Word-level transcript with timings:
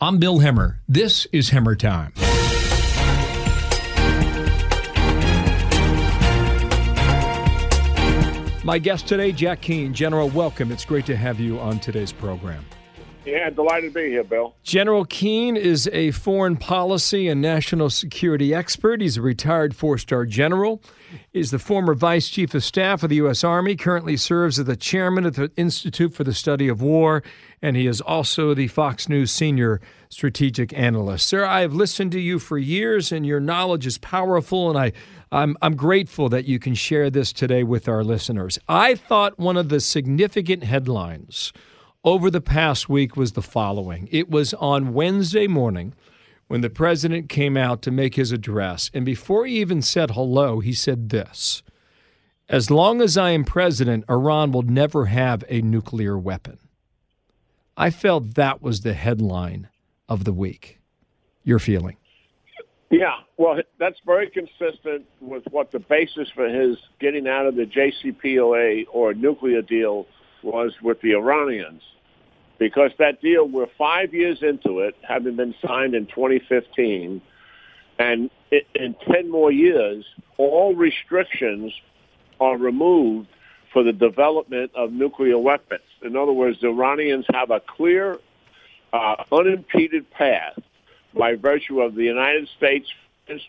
I'm 0.00 0.18
Bill 0.18 0.38
Hemmer. 0.38 0.76
This 0.88 1.26
is 1.32 1.50
Hemmer 1.50 1.76
Time. 1.76 2.12
My 8.64 8.78
guest 8.78 9.08
today, 9.08 9.32
Jack 9.32 9.60
Keane. 9.60 9.92
General, 9.92 10.28
welcome. 10.28 10.70
It's 10.70 10.84
great 10.84 11.04
to 11.06 11.16
have 11.16 11.40
you 11.40 11.58
on 11.58 11.80
today's 11.80 12.12
program. 12.12 12.64
Yeah, 13.28 13.50
delighted 13.50 13.92
to 13.92 14.00
be 14.00 14.08
here, 14.08 14.24
Bill. 14.24 14.54
General 14.62 15.04
Keane 15.04 15.56
is 15.56 15.88
a 15.92 16.12
foreign 16.12 16.56
policy 16.56 17.28
and 17.28 17.42
national 17.42 17.90
security 17.90 18.54
expert. 18.54 19.02
He's 19.02 19.18
a 19.18 19.22
retired 19.22 19.76
four 19.76 19.98
star 19.98 20.24
general. 20.24 20.82
He's 21.30 21.50
the 21.50 21.58
former 21.58 21.94
vice 21.94 22.28
chief 22.28 22.54
of 22.54 22.64
staff 22.64 23.02
of 23.02 23.10
the 23.10 23.16
U.S. 23.16 23.44
Army, 23.44 23.76
currently 23.76 24.16
serves 24.16 24.58
as 24.58 24.64
the 24.64 24.76
chairman 24.76 25.26
of 25.26 25.36
the 25.36 25.50
Institute 25.56 26.14
for 26.14 26.24
the 26.24 26.32
Study 26.32 26.68
of 26.68 26.80
War, 26.80 27.22
and 27.60 27.76
he 27.76 27.86
is 27.86 28.00
also 28.00 28.54
the 28.54 28.68
Fox 28.68 29.08
News 29.08 29.30
senior 29.30 29.80
strategic 30.08 30.72
analyst. 30.72 31.28
Sir, 31.28 31.44
I 31.44 31.60
have 31.60 31.74
listened 31.74 32.12
to 32.12 32.20
you 32.20 32.38
for 32.38 32.56
years, 32.56 33.12
and 33.12 33.26
your 33.26 33.40
knowledge 33.40 33.86
is 33.86 33.98
powerful, 33.98 34.70
and 34.70 34.78
I, 34.78 34.92
I'm, 35.30 35.56
I'm 35.60 35.76
grateful 35.76 36.28
that 36.30 36.46
you 36.46 36.58
can 36.58 36.74
share 36.74 37.10
this 37.10 37.32
today 37.32 37.62
with 37.62 37.88
our 37.88 38.02
listeners. 38.02 38.58
I 38.68 38.94
thought 38.94 39.38
one 39.38 39.56
of 39.56 39.68
the 39.68 39.80
significant 39.80 40.64
headlines 40.64 41.52
over 42.04 42.30
the 42.30 42.40
past 42.40 42.88
week 42.88 43.16
was 43.16 43.32
the 43.32 43.42
following 43.42 44.08
it 44.10 44.30
was 44.30 44.54
on 44.54 44.94
Wednesday 44.94 45.46
morning 45.46 45.94
when 46.46 46.62
the 46.62 46.70
president 46.70 47.28
came 47.28 47.56
out 47.56 47.82
to 47.82 47.90
make 47.90 48.14
his 48.14 48.32
address. 48.32 48.90
And 48.94 49.04
before 49.04 49.46
he 49.46 49.60
even 49.60 49.82
said 49.82 50.12
hello, 50.12 50.60
he 50.60 50.72
said 50.72 51.10
this 51.10 51.62
As 52.48 52.70
long 52.70 53.00
as 53.00 53.16
I 53.16 53.30
am 53.30 53.44
president, 53.44 54.04
Iran 54.08 54.50
will 54.52 54.62
never 54.62 55.06
have 55.06 55.44
a 55.48 55.60
nuclear 55.60 56.18
weapon. 56.18 56.58
I 57.76 57.90
felt 57.90 58.34
that 58.34 58.60
was 58.60 58.80
the 58.80 58.94
headline 58.94 59.68
of 60.08 60.24
the 60.24 60.32
week. 60.32 60.80
Your 61.44 61.58
feeling? 61.58 61.96
Yeah, 62.90 63.16
well, 63.36 63.60
that's 63.78 64.00
very 64.06 64.30
consistent 64.30 65.04
with 65.20 65.44
what 65.50 65.70
the 65.70 65.78
basis 65.78 66.28
for 66.34 66.48
his 66.48 66.78
getting 66.98 67.28
out 67.28 67.46
of 67.46 67.54
the 67.54 67.66
JCPOA 67.66 68.86
or 68.90 69.12
nuclear 69.12 69.60
deal 69.60 70.06
was 70.52 70.72
with 70.82 71.00
the 71.00 71.12
Iranians. 71.12 71.82
Because 72.58 72.90
that 72.98 73.20
deal, 73.20 73.46
we're 73.46 73.68
five 73.78 74.12
years 74.12 74.42
into 74.42 74.80
it, 74.80 74.96
having 75.02 75.36
been 75.36 75.54
signed 75.64 75.94
in 75.94 76.06
2015, 76.06 77.20
and 77.98 78.30
in 78.74 78.94
10 79.10 79.30
more 79.30 79.52
years, 79.52 80.04
all 80.36 80.74
restrictions 80.74 81.72
are 82.40 82.56
removed 82.56 83.28
for 83.72 83.82
the 83.82 83.92
development 83.92 84.70
of 84.74 84.92
nuclear 84.92 85.38
weapons. 85.38 85.82
In 86.02 86.16
other 86.16 86.32
words, 86.32 86.60
the 86.60 86.68
Iranians 86.68 87.26
have 87.32 87.50
a 87.50 87.60
clear, 87.60 88.18
uh, 88.92 89.24
unimpeded 89.30 90.10
path 90.10 90.58
by 91.14 91.34
virtue 91.34 91.80
of 91.80 91.94
the 91.94 92.04
United 92.04 92.48
States, 92.56 92.88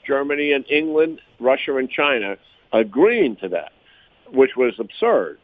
Germany, 0.05 0.51
and 0.51 0.65
England, 0.69 1.21
Russia, 1.39 1.77
and 1.77 1.89
China 1.89 2.37
agreeing 2.73 3.35
to 3.37 3.49
that, 3.49 3.71
which 4.31 4.55
was 4.55 4.73
absurd. 4.79 5.39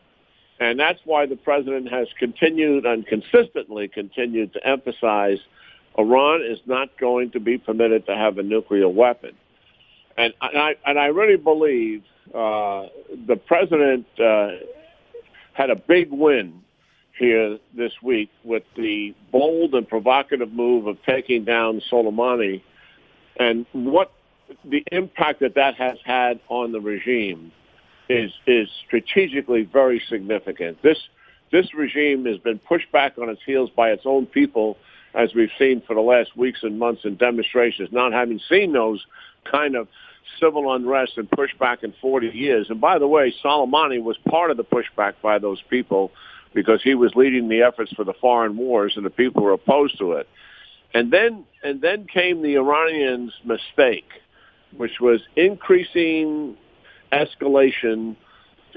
And 0.59 0.79
that's 0.79 0.99
why 1.03 1.25
the 1.25 1.35
president 1.35 1.89
has 1.91 2.07
continued 2.17 2.85
and 2.85 3.05
consistently 3.05 3.88
continued 3.88 4.53
to 4.53 4.66
emphasize 4.66 5.39
Iran 5.97 6.41
is 6.43 6.59
not 6.66 6.97
going 6.97 7.31
to 7.31 7.39
be 7.39 7.57
permitted 7.57 8.05
to 8.05 8.16
have 8.16 8.38
a 8.38 8.43
nuclear 8.43 8.89
weapon. 8.89 9.31
And, 10.17 10.33
and 10.41 10.57
I 10.57 10.75
and 10.85 10.97
I 10.97 11.07
really 11.07 11.35
believe 11.35 12.03
uh, 12.33 12.88
the 13.27 13.35
president 13.35 14.05
uh, 14.19 14.51
had 15.53 15.69
a 15.69 15.75
big 15.75 16.09
win 16.11 16.61
here 17.17 17.57
this 17.75 17.91
week 18.01 18.29
with 18.43 18.63
the 18.75 19.13
bold 19.31 19.73
and 19.73 19.87
provocative 19.87 20.51
move 20.51 20.87
of 20.87 20.97
taking 21.05 21.43
down 21.43 21.81
Soleimani, 21.91 22.61
and 23.37 23.66
what 23.73 24.11
the 24.63 24.83
impact 24.91 25.41
that 25.41 25.55
that 25.55 25.75
has 25.75 25.97
had 26.05 26.39
on 26.49 26.72
the 26.72 26.79
regime 26.79 27.51
is 28.09 28.31
is 28.45 28.69
strategically 28.85 29.63
very 29.63 30.01
significant. 30.09 30.81
This 30.81 30.97
this 31.51 31.73
regime 31.73 32.25
has 32.25 32.38
been 32.38 32.59
pushed 32.59 32.91
back 32.91 33.17
on 33.17 33.29
its 33.29 33.41
heels 33.45 33.69
by 33.75 33.89
its 33.91 34.03
own 34.05 34.25
people, 34.25 34.77
as 35.13 35.33
we've 35.33 35.51
seen 35.57 35.81
for 35.85 35.95
the 35.95 36.01
last 36.01 36.35
weeks 36.35 36.59
and 36.63 36.79
months 36.79 37.05
in 37.05 37.16
demonstrations. 37.16 37.89
Not 37.91 38.13
having 38.13 38.39
seen 38.49 38.73
those 38.73 39.05
kind 39.49 39.75
of 39.75 39.88
civil 40.39 40.73
unrest 40.73 41.13
and 41.17 41.29
pushback 41.29 41.83
in 41.83 41.93
40 42.01 42.29
years. 42.29 42.67
And 42.69 42.81
by 42.81 42.99
the 42.99 43.07
way, 43.07 43.33
Soleimani 43.43 44.01
was 44.01 44.17
part 44.27 44.51
of 44.51 44.57
the 44.57 44.63
pushback 44.63 45.13
by 45.22 45.39
those 45.39 45.61
people 45.69 46.11
because 46.53 46.81
he 46.83 46.95
was 46.95 47.13
leading 47.16 47.47
the 47.47 47.61
efforts 47.61 47.91
for 47.93 48.03
the 48.03 48.13
foreign 48.13 48.57
wars 48.57 48.93
and 48.95 49.05
the 49.05 49.09
people 49.09 49.43
were 49.43 49.53
opposed 49.53 49.97
to 49.99 50.13
it. 50.13 50.27
And 50.93 51.11
then 51.11 51.45
and 51.63 51.81
then 51.81 52.07
came 52.07 52.41
the 52.41 52.55
Iranians' 52.55 53.33
mistake, 53.43 54.07
which 54.77 54.99
was 55.01 55.19
increasing 55.35 56.55
escalation 57.11 58.16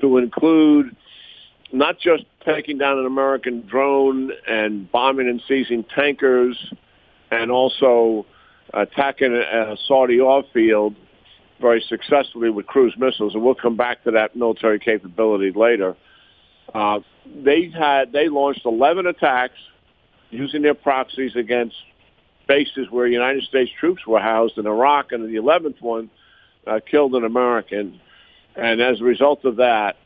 to 0.00 0.18
include 0.18 0.96
not 1.72 1.98
just 1.98 2.24
taking 2.46 2.78
down 2.78 2.98
an 2.98 3.06
American 3.06 3.66
drone 3.66 4.30
and 4.46 4.90
bombing 4.90 5.28
and 5.28 5.42
seizing 5.46 5.84
tankers 5.94 6.56
and 7.30 7.50
also 7.50 8.24
attacking 8.72 9.34
a 9.34 9.76
Saudi 9.86 10.20
oil 10.20 10.44
field 10.52 10.94
very 11.60 11.84
successfully 11.88 12.50
with 12.50 12.66
cruise 12.66 12.94
missiles, 12.96 13.34
and 13.34 13.42
we'll 13.42 13.54
come 13.54 13.76
back 13.76 14.04
to 14.04 14.12
that 14.12 14.36
military 14.36 14.78
capability 14.78 15.50
later. 15.50 15.96
Uh, 16.72 17.00
they 17.42 17.70
had 17.70 18.12
they 18.12 18.28
launched 18.28 18.64
11 18.64 19.06
attacks 19.06 19.58
using 20.30 20.62
their 20.62 20.74
proxies 20.74 21.34
against 21.34 21.74
bases 22.46 22.86
where 22.90 23.06
United 23.06 23.42
States 23.44 23.70
troops 23.78 24.06
were 24.06 24.20
housed 24.20 24.58
in 24.58 24.66
Iraq, 24.66 25.12
and 25.12 25.24
the 25.24 25.38
11th 25.38 25.80
one 25.80 26.10
uh, 26.66 26.80
killed 26.88 27.14
an 27.14 27.24
American. 27.24 28.00
And 28.58 28.80
as 28.80 29.00
a 29.00 29.04
result 29.04 29.44
of 29.44 29.56
that, 29.56 29.96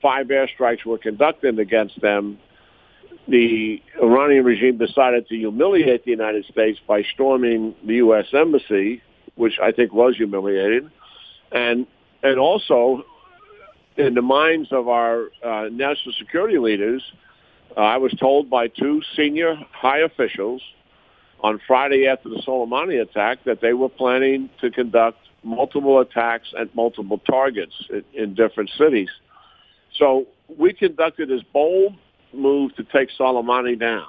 five 0.00 0.26
airstrikes 0.28 0.84
were 0.84 0.98
conducted 0.98 1.58
against 1.58 2.00
them. 2.00 2.38
The 3.28 3.82
Iranian 4.02 4.44
regime 4.44 4.78
decided 4.78 5.28
to 5.28 5.36
humiliate 5.36 6.04
the 6.04 6.10
United 6.10 6.44
States 6.46 6.78
by 6.86 7.02
storming 7.14 7.74
the 7.86 7.94
U.S. 7.96 8.26
embassy, 8.32 9.02
which 9.34 9.58
I 9.62 9.72
think 9.72 9.92
was 9.92 10.16
humiliating, 10.16 10.90
and 11.52 11.86
and 12.22 12.38
also 12.38 13.04
in 13.96 14.14
the 14.14 14.22
minds 14.22 14.72
of 14.72 14.88
our 14.88 15.28
uh, 15.44 15.68
national 15.70 16.14
security 16.18 16.58
leaders, 16.58 17.02
uh, 17.76 17.80
I 17.80 17.96
was 17.98 18.12
told 18.14 18.50
by 18.50 18.68
two 18.68 19.02
senior 19.16 19.56
high 19.72 20.00
officials 20.00 20.62
on 21.40 21.60
Friday 21.66 22.06
after 22.06 22.28
the 22.28 22.42
Soleimani 22.46 23.00
attack 23.00 23.44
that 23.44 23.60
they 23.60 23.72
were 23.72 23.88
planning 23.88 24.50
to 24.60 24.70
conduct 24.70 25.18
multiple 25.44 26.00
attacks 26.00 26.48
at 26.58 26.74
multiple 26.74 27.18
targets 27.18 27.74
in, 27.90 28.04
in 28.14 28.34
different 28.34 28.70
cities. 28.76 29.10
So 29.98 30.26
we 30.58 30.72
conducted 30.72 31.28
this 31.28 31.42
bold 31.52 31.94
move 32.32 32.74
to 32.76 32.84
take 32.84 33.10
Soleimani 33.18 33.78
down. 33.78 34.06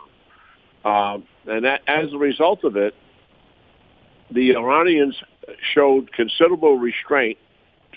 Uh, 0.84 1.18
and 1.48 1.66
that, 1.66 1.82
as 1.88 2.14
a 2.14 2.18
result 2.18 2.64
of 2.64 2.76
it, 2.76 2.96
the 4.32 4.56
Iranians 4.56 5.16
showed 5.74 6.12
considerable 6.12 6.78
restraint. 6.78 7.38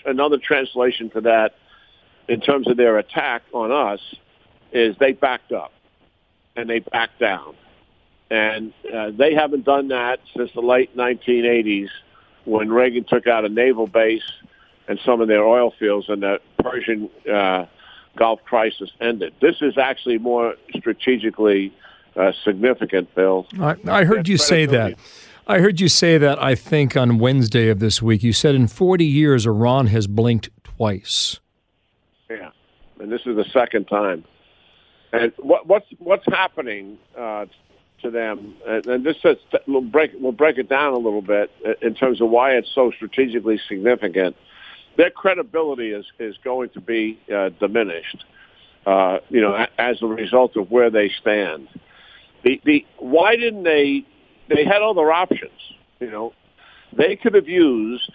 Another 0.05 0.37
translation 0.37 1.09
to 1.11 1.21
that, 1.21 1.55
in 2.27 2.41
terms 2.41 2.67
of 2.67 2.77
their 2.77 2.97
attack 2.97 3.41
on 3.53 3.71
us, 3.71 3.99
is 4.71 4.95
they 4.99 5.13
backed 5.13 5.51
up 5.51 5.71
and 6.55 6.69
they 6.69 6.79
backed 6.79 7.19
down. 7.19 7.55
And 8.29 8.73
uh, 8.93 9.11
they 9.17 9.33
haven't 9.33 9.65
done 9.65 9.87
that 9.87 10.19
since 10.37 10.51
the 10.53 10.61
late 10.61 10.95
1980s 10.95 11.87
when 12.49 12.71
Reagan 12.71 13.05
took 13.05 13.27
out 13.27 13.45
a 13.45 13.49
naval 13.49 13.87
base 13.87 14.23
and 14.87 14.99
some 15.05 15.21
of 15.21 15.27
their 15.27 15.43
oil 15.43 15.71
fields 15.79 16.09
and 16.09 16.23
the 16.23 16.39
Persian 16.57 17.09
uh, 17.31 17.65
Gulf 18.15 18.43
crisis 18.43 18.89
ended. 18.99 19.33
This 19.39 19.57
is 19.61 19.77
actually 19.77 20.17
more 20.17 20.55
strategically 20.75 21.73
uh, 22.15 22.31
significant, 22.43 23.13
Bill. 23.15 23.47
I, 23.59 23.75
I 23.87 24.03
heard 24.03 24.27
you 24.27 24.37
say 24.37 24.65
that. 24.65 24.97
I 25.47 25.59
heard 25.59 25.79
you 25.79 25.87
say 25.87 26.17
that, 26.17 26.41
I 26.41 26.53
think, 26.53 26.95
on 26.95 27.17
Wednesday 27.17 27.69
of 27.69 27.79
this 27.79 28.01
week. 28.01 28.21
You 28.21 28.33
said 28.33 28.53
in 28.55 28.67
40 28.67 29.05
years, 29.05 29.45
Iran 29.47 29.87
has 29.87 30.05
blinked 30.05 30.49
twice. 30.63 31.39
Yeah, 32.29 32.51
and 32.99 33.11
this 33.11 33.21
is 33.25 33.35
the 33.35 33.45
second 33.51 33.85
time. 33.85 34.25
And 35.11 35.31
what, 35.37 35.65
what's, 35.65 35.87
what's 35.97 36.25
happening 36.27 36.99
uh, 37.17 37.45
to 38.01 38.11
them, 38.11 38.55
and, 38.65 39.05
this 39.05 39.17
is 39.23 39.37
we'll 39.67 39.81
break 39.81 40.11
we'll 40.19 40.31
break 40.31 40.57
it 40.57 40.69
down 40.69 40.93
a 40.93 40.97
little 40.97 41.21
bit 41.21 41.51
in 41.81 41.93
terms 41.93 42.21
of 42.21 42.29
why 42.29 42.51
it's 42.51 42.69
so 42.73 42.91
strategically 42.95 43.59
significant. 43.67 44.35
Their 44.97 45.09
credibility 45.09 45.91
is 45.91 46.05
is 46.19 46.35
going 46.43 46.69
to 46.69 46.81
be 46.81 47.19
uh, 47.33 47.49
diminished, 47.59 48.25
uh, 48.85 49.19
you 49.29 49.41
know, 49.41 49.65
as 49.77 50.01
a 50.01 50.07
result 50.07 50.55
of 50.57 50.71
where 50.71 50.89
they 50.89 51.11
stand. 51.21 51.67
The 52.43 52.61
the 52.65 52.85
why 52.97 53.35
didn't 53.35 53.63
they? 53.63 54.05
They 54.49 54.65
had 54.65 54.81
other 54.81 55.11
options, 55.11 55.59
you 55.99 56.09
know. 56.09 56.33
They 56.97 57.15
could 57.15 57.35
have 57.35 57.47
used 57.47 58.11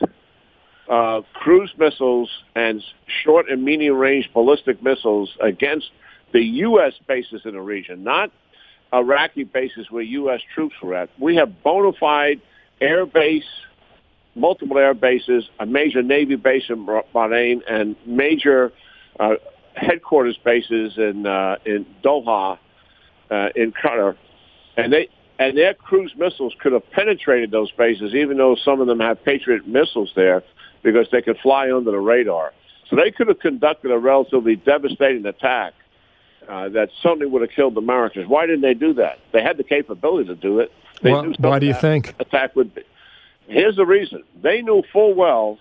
uh, 0.91 1.23
cruise 1.33 1.73
missiles 1.79 2.29
and 2.55 2.83
short 3.25 3.49
and 3.49 3.65
medium 3.65 3.97
range 3.97 4.29
ballistic 4.35 4.83
missiles 4.83 5.31
against 5.41 5.91
the 6.33 6.43
U.S. 6.43 6.93
bases 7.07 7.43
in 7.45 7.53
the 7.53 7.61
region, 7.61 8.03
not 8.03 8.31
Iraqi 8.95 9.45
bases 9.45 9.91
where 9.91 10.03
U.S. 10.03 10.41
troops 10.55 10.77
were 10.83 10.95
at. 10.95 11.11
We 11.19 11.37
have 11.37 11.63
bona 11.63 11.93
fide 11.99 12.41
air 12.81 13.07
base, 13.07 13.45
multiple 14.35 14.79
air 14.79 14.95
bases, 14.95 15.49
a 15.59 15.67
major 15.67 16.03
Navy 16.03 16.37
base 16.37 16.65
in 16.69 16.87
Bahrain, 16.87 17.61
and 17.69 17.97
major 18.07 18.73
uh, 19.19 19.35
headquarters 19.75 20.39
bases 20.45 20.95
in 20.97 21.27
uh, 21.27 21.57
in 21.65 21.87
Doha, 22.05 22.59
uh, 23.31 23.49
in 23.57 23.73
Qatar, 23.73 24.17
and 24.77 24.93
they 24.93 25.09
and 25.39 25.59
their 25.59 25.75
cruise 25.75 26.13
missiles 26.17 26.55
could 26.61 26.73
have 26.73 26.89
penetrated 26.93 27.51
those 27.51 27.71
bases, 27.73 28.15
even 28.15 28.37
though 28.37 28.57
some 28.65 28.81
of 28.81 28.87
them 28.87 29.01
have 29.01 29.23
Patriot 29.25 29.67
missiles 29.67 30.13
there, 30.15 30.43
because 30.83 31.09
they 31.11 31.23
could 31.23 31.39
fly 31.43 31.73
under 31.73 31.91
the 31.91 31.99
radar. 31.99 32.53
So 32.89 32.97
they 32.97 33.11
could 33.11 33.27
have 33.29 33.41
conducted 33.41 33.91
a 33.91 33.99
relatively 33.99 34.55
devastating 34.57 35.27
attack 35.27 35.75
uh, 36.49 36.69
that 36.71 36.91
certainly 37.03 37.27
would 37.27 37.43
have 37.43 37.51
killed 37.51 37.75
the 37.75 37.81
Americans. 37.81 38.27
Why 38.29 38.47
didn't 38.47 38.63
they 38.63 38.75
do 38.75 38.95
that? 38.95 39.19
They 39.33 39.43
had 39.43 39.57
the 39.57 39.65
capability 39.65 40.29
to 40.29 40.35
do 40.35 40.61
it. 40.61 40.73
They 41.03 41.13
well, 41.13 41.33
why 41.39 41.59
do 41.59 41.67
you 41.67 41.75
think 41.75 42.15
attack 42.19 42.57
would 42.57 42.75
be? 42.75 42.83
Here's 43.47 43.77
the 43.77 43.87
reason: 43.87 44.23
they 44.43 44.63
knew 44.63 44.83
full 44.93 45.15
well 45.15 45.59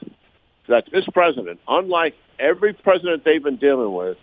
that 0.68 0.86
this 0.92 1.06
president, 1.14 1.60
unlike 1.68 2.16
every 2.40 2.74
president 2.74 3.26
they've 3.26 3.44
been 3.44 3.58
dealing 3.58 3.94
with, 3.94 4.18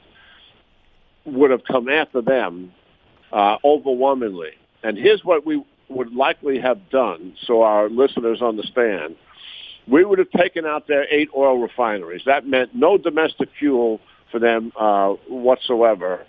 would 1.24 1.50
have 1.50 1.64
come 1.64 1.88
after 1.88 2.22
them 2.22 2.72
uh, 3.32 3.56
overwhelmingly. 3.64 4.52
And 4.82 4.96
here's 4.96 5.24
what 5.24 5.44
we 5.44 5.62
would 5.88 6.14
likely 6.14 6.58
have 6.60 6.88
done, 6.90 7.34
so 7.46 7.62
our 7.62 7.88
listeners 7.90 8.40
understand. 8.40 9.16
We 9.86 10.04
would 10.04 10.18
have 10.18 10.30
taken 10.30 10.64
out 10.64 10.86
their 10.86 11.06
eight 11.12 11.30
oil 11.36 11.58
refineries. 11.58 12.22
That 12.26 12.46
meant 12.46 12.74
no 12.74 12.96
domestic 12.96 13.48
fuel 13.58 14.00
for 14.30 14.38
them 14.38 14.72
uh, 14.78 15.14
whatsoever 15.28 16.24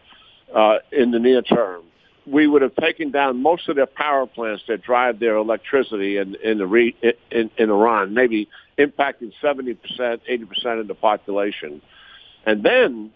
uh, 0.54 0.80
in 0.92 1.12
the 1.12 1.20
near 1.20 1.42
term. 1.42 1.84
We 2.28 2.48
would 2.48 2.62
have 2.62 2.76
taken 2.76 3.12
down 3.12 3.42
most 3.42 3.68
of 3.68 3.76
their 3.76 3.88
power 3.88 4.28
plants 4.28 4.64
that 4.68 4.84
drive 4.84 5.20
their 5.20 5.36
electricity 5.38 6.18
in 6.18 6.36
in, 6.36 6.60
the 6.60 6.68
re, 6.68 6.96
in, 7.32 7.50
in 7.58 7.70
Iran, 7.70 8.14
maybe 8.14 8.48
impacting 8.78 9.34
70%, 9.42 9.78
80% 10.00 10.80
of 10.80 10.88
the 10.88 10.96
population. 10.96 11.82
And 12.46 12.64
then 12.64 13.12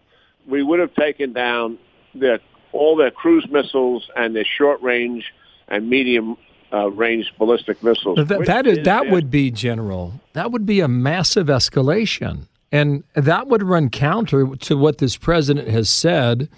we 0.47 0.63
would 0.63 0.79
have 0.79 0.93
taken 0.95 1.33
down 1.33 1.77
their 2.13 2.39
all 2.71 2.95
their 2.95 3.11
cruise 3.11 3.47
missiles 3.49 4.09
and 4.15 4.35
their 4.35 4.45
short 4.45 4.81
range 4.81 5.33
and 5.67 5.89
medium 5.89 6.37
uh, 6.73 6.89
range 6.91 7.31
ballistic 7.37 7.81
missiles. 7.83 8.17
That, 8.27 8.45
that 8.45 8.67
is, 8.67 8.79
is 8.79 8.85
that 8.85 9.09
would 9.09 9.31
be 9.31 9.51
general. 9.51 10.19
That 10.33 10.51
would 10.51 10.65
be 10.65 10.81
a 10.81 10.87
massive 10.87 11.47
escalation, 11.47 12.47
and 12.71 13.03
that 13.13 13.47
would 13.47 13.63
run 13.63 13.89
counter 13.89 14.55
to 14.55 14.77
what 14.77 14.97
this 14.97 15.15
president 15.15 15.69
has 15.69 15.89
said 15.89 16.49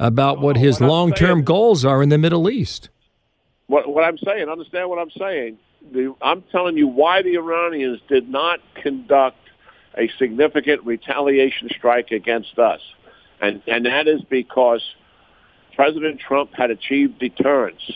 about 0.00 0.40
what 0.40 0.56
oh, 0.56 0.60
his 0.60 0.80
long 0.80 1.12
term 1.12 1.44
goals 1.44 1.84
are 1.84 2.02
in 2.02 2.08
the 2.08 2.18
Middle 2.18 2.50
East. 2.50 2.88
What, 3.68 3.88
what 3.88 4.02
I'm 4.02 4.18
saying, 4.18 4.48
understand 4.48 4.88
what 4.88 4.98
I'm 4.98 5.10
saying. 5.16 5.58
The, 5.92 6.14
I'm 6.20 6.42
telling 6.50 6.76
you 6.76 6.88
why 6.88 7.22
the 7.22 7.36
Iranians 7.36 8.00
did 8.08 8.28
not 8.28 8.58
conduct 8.74 9.36
a 9.96 10.10
significant 10.18 10.84
retaliation 10.84 11.68
strike 11.76 12.10
against 12.10 12.58
us. 12.58 12.80
And, 13.40 13.62
and 13.66 13.86
that 13.86 14.08
is 14.08 14.22
because 14.28 14.82
President 15.76 16.20
Trump 16.20 16.50
had 16.54 16.70
achieved 16.70 17.18
deterrence. 17.18 17.92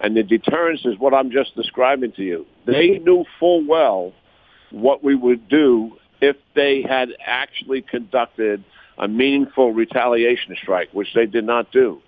And 0.00 0.16
the 0.16 0.22
deterrence 0.22 0.82
is 0.84 0.98
what 0.98 1.12
I'm 1.12 1.30
just 1.30 1.54
describing 1.54 2.12
to 2.12 2.22
you. 2.22 2.46
They 2.64 2.98
knew 2.98 3.24
full 3.38 3.66
well 3.66 4.12
what 4.70 5.02
we 5.02 5.14
would 5.14 5.48
do 5.48 5.96
if 6.20 6.36
they 6.54 6.82
had 6.82 7.10
actually 7.24 7.82
conducted 7.82 8.64
a 9.00 9.08
meaningful 9.08 9.72
retaliation 9.72 10.54
strike, 10.62 10.90
which 10.92 11.08
they 11.14 11.26
did 11.26 11.44
not 11.44 11.72
do. 11.72 12.00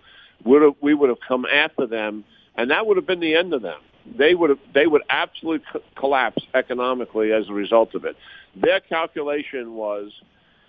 Would 0.44 0.62
have, 0.62 0.74
we 0.80 0.94
would 0.94 1.08
have 1.08 1.20
come 1.26 1.46
after 1.46 1.86
them, 1.86 2.24
and 2.54 2.70
that 2.70 2.86
would 2.86 2.98
have 2.98 3.06
been 3.06 3.20
the 3.20 3.34
end 3.34 3.54
of 3.54 3.62
them. 3.62 3.80
They 4.18 4.34
would 4.34 4.50
have, 4.50 4.58
they 4.74 4.86
would 4.86 5.02
absolutely 5.08 5.66
co- 5.72 5.80
collapse 5.96 6.42
economically 6.54 7.32
as 7.32 7.48
a 7.48 7.52
result 7.52 7.94
of 7.94 8.04
it. 8.04 8.14
Their 8.54 8.80
calculation 8.80 9.74
was, 9.74 10.12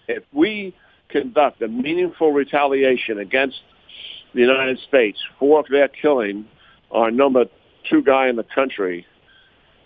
if 0.07 0.23
we 0.31 0.73
conduct 1.09 1.61
a 1.61 1.67
meaningful 1.67 2.31
retaliation 2.31 3.19
against 3.19 3.59
the 4.33 4.41
United 4.41 4.79
States 4.87 5.19
for 5.39 5.63
their 5.69 5.89
killing 5.89 6.45
our 6.91 7.11
number 7.11 7.45
two 7.89 8.01
guy 8.01 8.29
in 8.29 8.37
the 8.37 8.45
country, 8.55 9.05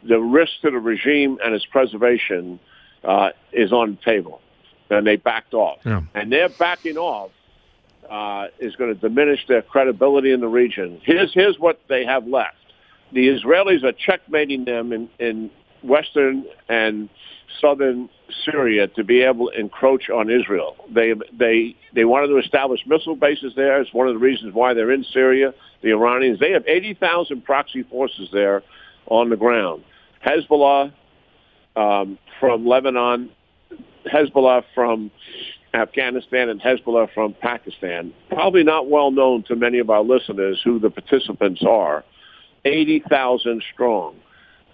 the 0.07 0.19
risk 0.19 0.51
to 0.61 0.69
the 0.69 0.77
regime 0.77 1.39
and 1.43 1.55
its 1.55 1.65
preservation 1.65 2.59
uh, 3.03 3.29
is 3.51 3.71
on 3.71 3.97
the 3.97 4.11
table 4.11 4.41
and 4.89 5.05
they 5.05 5.15
backed 5.15 5.53
off. 5.53 5.79
Yeah. 5.85 6.01
And 6.13 6.31
their 6.31 6.49
backing 6.49 6.97
off 6.97 7.31
uh, 8.09 8.47
is 8.59 8.75
going 8.75 8.93
to 8.93 8.99
diminish 8.99 9.45
their 9.47 9.61
credibility 9.61 10.31
in 10.31 10.39
the 10.39 10.47
region. 10.47 11.01
Here's 11.03 11.33
here's 11.33 11.59
what 11.59 11.79
they 11.89 12.05
have 12.05 12.27
left: 12.27 12.57
the 13.11 13.27
Israelis 13.27 13.83
are 13.83 13.93
checkmating 13.93 14.65
them 14.65 14.93
in, 14.93 15.09
in 15.19 15.51
western 15.83 16.45
and 16.69 17.09
southern 17.61 18.09
Syria 18.45 18.87
to 18.87 19.03
be 19.03 19.21
able 19.21 19.49
to 19.49 19.59
encroach 19.59 20.09
on 20.09 20.29
Israel. 20.29 20.75
They 20.89 21.13
they 21.37 21.75
they 21.93 22.05
wanted 22.05 22.27
to 22.27 22.37
establish 22.37 22.81
missile 22.85 23.15
bases 23.15 23.53
there. 23.55 23.81
It's 23.81 23.93
one 23.93 24.07
of 24.07 24.13
the 24.13 24.19
reasons 24.19 24.53
why 24.53 24.73
they're 24.73 24.91
in 24.91 25.03
Syria. 25.03 25.53
The 25.81 25.89
Iranians 25.89 26.39
they 26.39 26.51
have 26.51 26.65
eighty 26.67 26.93
thousand 26.93 27.43
proxy 27.45 27.83
forces 27.83 28.29
there 28.31 28.63
on 29.07 29.29
the 29.29 29.37
ground. 29.37 29.83
Hezbollah 30.25 30.91
um, 31.75 32.17
from 32.39 32.65
Lebanon 32.65 33.31
Hezbollah 34.07 34.63
from 34.73 35.11
Afghanistan 35.73 36.49
and 36.49 36.61
Hezbollah 36.61 37.13
from 37.13 37.33
Pakistan. 37.33 38.13
Probably 38.29 38.63
not 38.63 38.89
well 38.89 39.11
known 39.11 39.43
to 39.43 39.55
many 39.55 39.79
of 39.79 39.89
our 39.89 40.03
listeners 40.03 40.61
who 40.63 40.79
the 40.79 40.89
participants 40.89 41.61
are. 41.67 42.03
80,000 42.65 43.63
strong. 43.73 44.15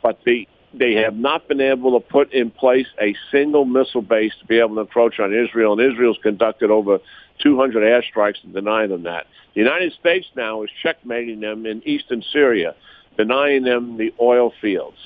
But 0.01 0.19
the, 0.25 0.47
they 0.73 0.93
have 0.93 1.15
not 1.15 1.47
been 1.47 1.61
able 1.61 1.99
to 1.99 2.05
put 2.05 2.33
in 2.33 2.51
place 2.51 2.87
a 3.01 3.15
single 3.31 3.65
missile 3.65 4.01
base 4.01 4.33
to 4.39 4.45
be 4.45 4.59
able 4.59 4.75
to 4.75 4.81
encroach 4.81 5.19
on 5.19 5.33
Israel, 5.33 5.73
and 5.73 5.91
Israel's 5.91 6.17
conducted 6.21 6.71
over 6.71 6.99
200 7.41 7.83
airstrikes 7.83 8.41
to 8.41 8.47
deny 8.47 8.87
them 8.87 9.03
that. 9.03 9.27
The 9.53 9.61
United 9.61 9.93
States 9.93 10.27
now 10.35 10.63
is 10.63 10.69
checkmating 10.81 11.41
them 11.41 11.65
in 11.65 11.87
eastern 11.87 12.23
Syria, 12.31 12.75
denying 13.17 13.63
them 13.63 13.97
the 13.97 14.13
oil 14.19 14.51
fields. 14.61 14.97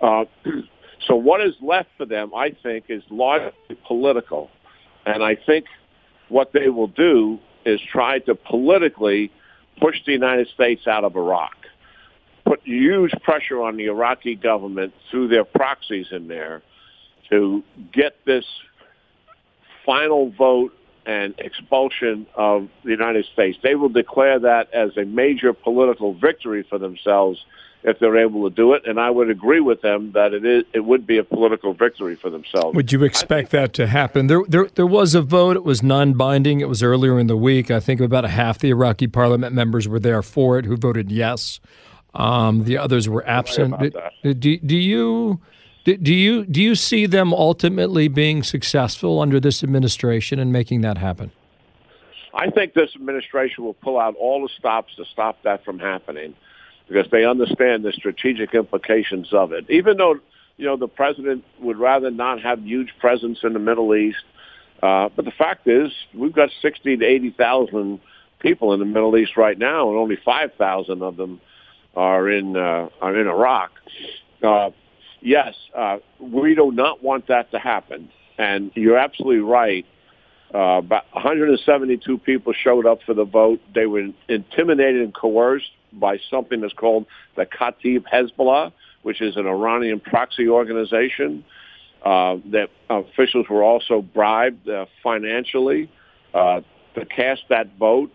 Uh, 0.00 0.24
So 1.06 1.14
what 1.14 1.40
is 1.40 1.54
left 1.60 1.88
for 1.96 2.04
them, 2.04 2.34
I 2.34 2.50
think, 2.62 2.86
is 2.88 3.02
largely 3.10 3.52
political. 3.86 4.50
And 5.04 5.22
I 5.22 5.36
think 5.36 5.66
what 6.28 6.52
they 6.52 6.68
will 6.68 6.88
do 6.88 7.38
is 7.64 7.80
try 7.92 8.18
to 8.20 8.34
politically 8.34 9.30
push 9.80 9.96
the 10.04 10.12
United 10.12 10.48
States 10.48 10.86
out 10.86 11.04
of 11.04 11.16
Iraq, 11.16 11.54
put 12.44 12.60
huge 12.64 13.12
pressure 13.22 13.62
on 13.62 13.76
the 13.76 13.86
Iraqi 13.86 14.34
government 14.34 14.94
through 15.10 15.28
their 15.28 15.44
proxies 15.44 16.06
in 16.10 16.28
there 16.28 16.62
to 17.30 17.62
get 17.92 18.16
this 18.24 18.44
final 19.84 20.30
vote 20.30 20.72
and 21.04 21.34
expulsion 21.38 22.26
of 22.34 22.68
the 22.84 22.90
United 22.90 23.24
States. 23.32 23.56
They 23.62 23.76
will 23.76 23.88
declare 23.88 24.40
that 24.40 24.72
as 24.72 24.96
a 24.96 25.04
major 25.04 25.52
political 25.52 26.14
victory 26.14 26.64
for 26.68 26.78
themselves 26.78 27.38
if 27.86 28.00
they're 28.00 28.18
able 28.18 28.50
to 28.50 28.54
do 28.54 28.72
it. 28.72 28.82
And 28.84 29.00
I 29.00 29.10
would 29.10 29.30
agree 29.30 29.60
with 29.60 29.80
them 29.80 30.10
that 30.12 30.34
it 30.34 30.44
is 30.44 30.64
it 30.74 30.80
would 30.80 31.06
be 31.06 31.18
a 31.18 31.24
political 31.24 31.72
victory 31.72 32.16
for 32.16 32.28
themselves. 32.28 32.74
Would 32.74 32.92
you 32.92 33.04
expect 33.04 33.52
that 33.52 33.72
to 33.74 33.86
happen? 33.86 34.26
There, 34.26 34.42
there, 34.48 34.66
there 34.74 34.86
was 34.86 35.14
a 35.14 35.22
vote. 35.22 35.56
It 35.56 35.64
was 35.64 35.82
non-binding. 35.82 36.60
It 36.60 36.68
was 36.68 36.82
earlier 36.82 37.18
in 37.18 37.28
the 37.28 37.36
week. 37.36 37.70
I 37.70 37.78
think 37.78 38.00
about 38.00 38.24
half 38.24 38.58
the 38.58 38.70
Iraqi 38.70 39.06
parliament 39.06 39.54
members 39.54 39.86
were 39.86 40.00
there 40.00 40.22
for 40.22 40.58
it, 40.58 40.64
who 40.66 40.76
voted 40.76 41.12
yes. 41.12 41.60
Um, 42.12 42.64
the 42.64 42.76
others 42.76 43.08
were 43.08 43.26
absent. 43.26 43.78
Do, 44.22 44.34
do, 44.34 44.58
do 44.58 44.76
you? 44.76 45.40
Do 45.84 46.12
you 46.12 46.44
do 46.44 46.60
you 46.60 46.74
see 46.74 47.06
them 47.06 47.32
ultimately 47.32 48.08
being 48.08 48.42
successful 48.42 49.20
under 49.20 49.38
this 49.38 49.62
administration 49.62 50.40
and 50.40 50.52
making 50.52 50.80
that 50.80 50.98
happen? 50.98 51.30
I 52.34 52.50
think 52.50 52.74
this 52.74 52.90
administration 52.96 53.62
will 53.62 53.74
pull 53.74 54.00
out 54.00 54.16
all 54.16 54.42
the 54.42 54.48
stops 54.58 54.96
to 54.96 55.04
stop 55.04 55.40
that 55.44 55.64
from 55.64 55.78
happening 55.78 56.34
because 56.88 57.06
they 57.10 57.24
understand 57.24 57.84
the 57.84 57.92
strategic 57.92 58.54
implications 58.54 59.32
of 59.32 59.52
it. 59.52 59.68
Even 59.68 59.96
though, 59.96 60.16
you 60.56 60.66
know, 60.66 60.76
the 60.76 60.88
president 60.88 61.44
would 61.60 61.76
rather 61.76 62.10
not 62.10 62.40
have 62.40 62.62
huge 62.62 62.92
presence 63.00 63.38
in 63.42 63.52
the 63.52 63.58
Middle 63.58 63.94
East, 63.94 64.22
uh, 64.82 65.08
but 65.14 65.24
the 65.24 65.32
fact 65.32 65.66
is 65.66 65.90
we've 66.14 66.32
got 66.32 66.50
60 66.62 66.98
to 66.98 67.04
80,000 67.04 68.00
people 68.40 68.72
in 68.72 68.80
the 68.80 68.86
Middle 68.86 69.16
East 69.16 69.36
right 69.36 69.58
now, 69.58 69.88
and 69.88 69.98
only 69.98 70.16
5,000 70.24 71.02
of 71.02 71.16
them 71.16 71.40
are 71.94 72.30
in 72.30 72.56
uh, 72.56 72.88
are 73.00 73.18
in 73.18 73.26
Iraq. 73.26 73.72
Uh, 74.42 74.70
yes, 75.20 75.54
uh, 75.74 75.96
we 76.20 76.54
do 76.54 76.70
not 76.70 77.02
want 77.02 77.28
that 77.28 77.50
to 77.52 77.58
happen, 77.58 78.10
and 78.38 78.70
you're 78.74 78.98
absolutely 78.98 79.40
right. 79.40 79.86
Uh, 80.54 80.78
about 80.78 81.04
172 81.12 82.18
people 82.18 82.52
showed 82.52 82.86
up 82.86 83.00
for 83.04 83.14
the 83.14 83.24
vote. 83.24 83.60
They 83.74 83.86
were 83.86 84.08
intimidated 84.28 85.02
and 85.02 85.12
coerced 85.12 85.70
by 85.92 86.18
something 86.30 86.60
that's 86.60 86.72
called 86.72 87.06
the 87.36 87.46
Kataib 87.46 88.04
Hezbollah, 88.12 88.72
which 89.02 89.20
is 89.20 89.36
an 89.36 89.46
Iranian 89.46 90.00
proxy 90.00 90.48
organization. 90.48 91.44
Uh, 92.04 92.36
that 92.52 92.68
officials 92.88 93.46
were 93.48 93.64
also 93.64 94.00
bribed 94.00 94.68
uh, 94.68 94.86
financially 95.02 95.90
uh, 96.34 96.60
to 96.94 97.04
cast 97.06 97.42
that 97.48 97.66
vote. 97.78 98.12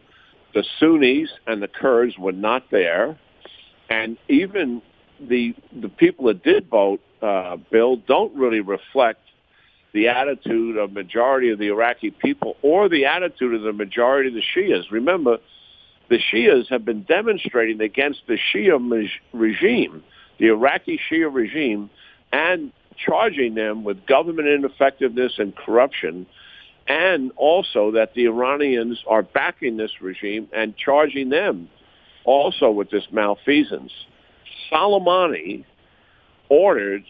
The 0.53 0.63
Sunnis 0.79 1.29
and 1.45 1.61
the 1.61 1.67
Kurds 1.67 2.17
were 2.17 2.31
not 2.31 2.63
there, 2.71 3.19
and 3.89 4.17
even 4.29 4.81
the 5.19 5.55
the 5.73 5.89
people 5.89 6.25
that 6.25 6.43
did 6.43 6.69
vote, 6.69 7.01
uh, 7.21 7.57
Bill, 7.69 7.97
don't 7.97 8.33
really 8.35 8.61
reflect 8.61 9.21
the 9.93 10.07
attitude 10.07 10.77
of 10.77 10.93
majority 10.93 11.49
of 11.49 11.59
the 11.59 11.67
Iraqi 11.67 12.11
people 12.11 12.55
or 12.61 12.87
the 12.87 13.05
attitude 13.05 13.53
of 13.53 13.61
the 13.61 13.73
majority 13.73 14.29
of 14.29 14.35
the 14.35 14.41
Shias. 14.41 14.89
Remember, 14.89 15.37
the 16.11 16.19
Shias 16.19 16.67
have 16.69 16.83
been 16.83 17.03
demonstrating 17.03 17.79
against 17.79 18.19
the 18.27 18.37
Shia 18.53 19.09
regime, 19.31 20.03
the 20.39 20.47
Iraqi 20.47 20.99
Shia 21.09 21.33
regime, 21.33 21.89
and 22.33 22.73
charging 22.97 23.55
them 23.55 23.85
with 23.85 24.05
government 24.05 24.49
ineffectiveness 24.49 25.31
and 25.37 25.55
corruption, 25.55 26.25
and 26.85 27.31
also 27.37 27.91
that 27.91 28.13
the 28.13 28.25
Iranians 28.25 29.01
are 29.07 29.23
backing 29.23 29.77
this 29.77 30.01
regime 30.01 30.49
and 30.51 30.75
charging 30.75 31.29
them 31.29 31.69
also 32.25 32.69
with 32.69 32.91
this 32.91 33.05
malfeasance. 33.13 33.93
Soleimani 34.69 35.63
ordered 36.49 37.05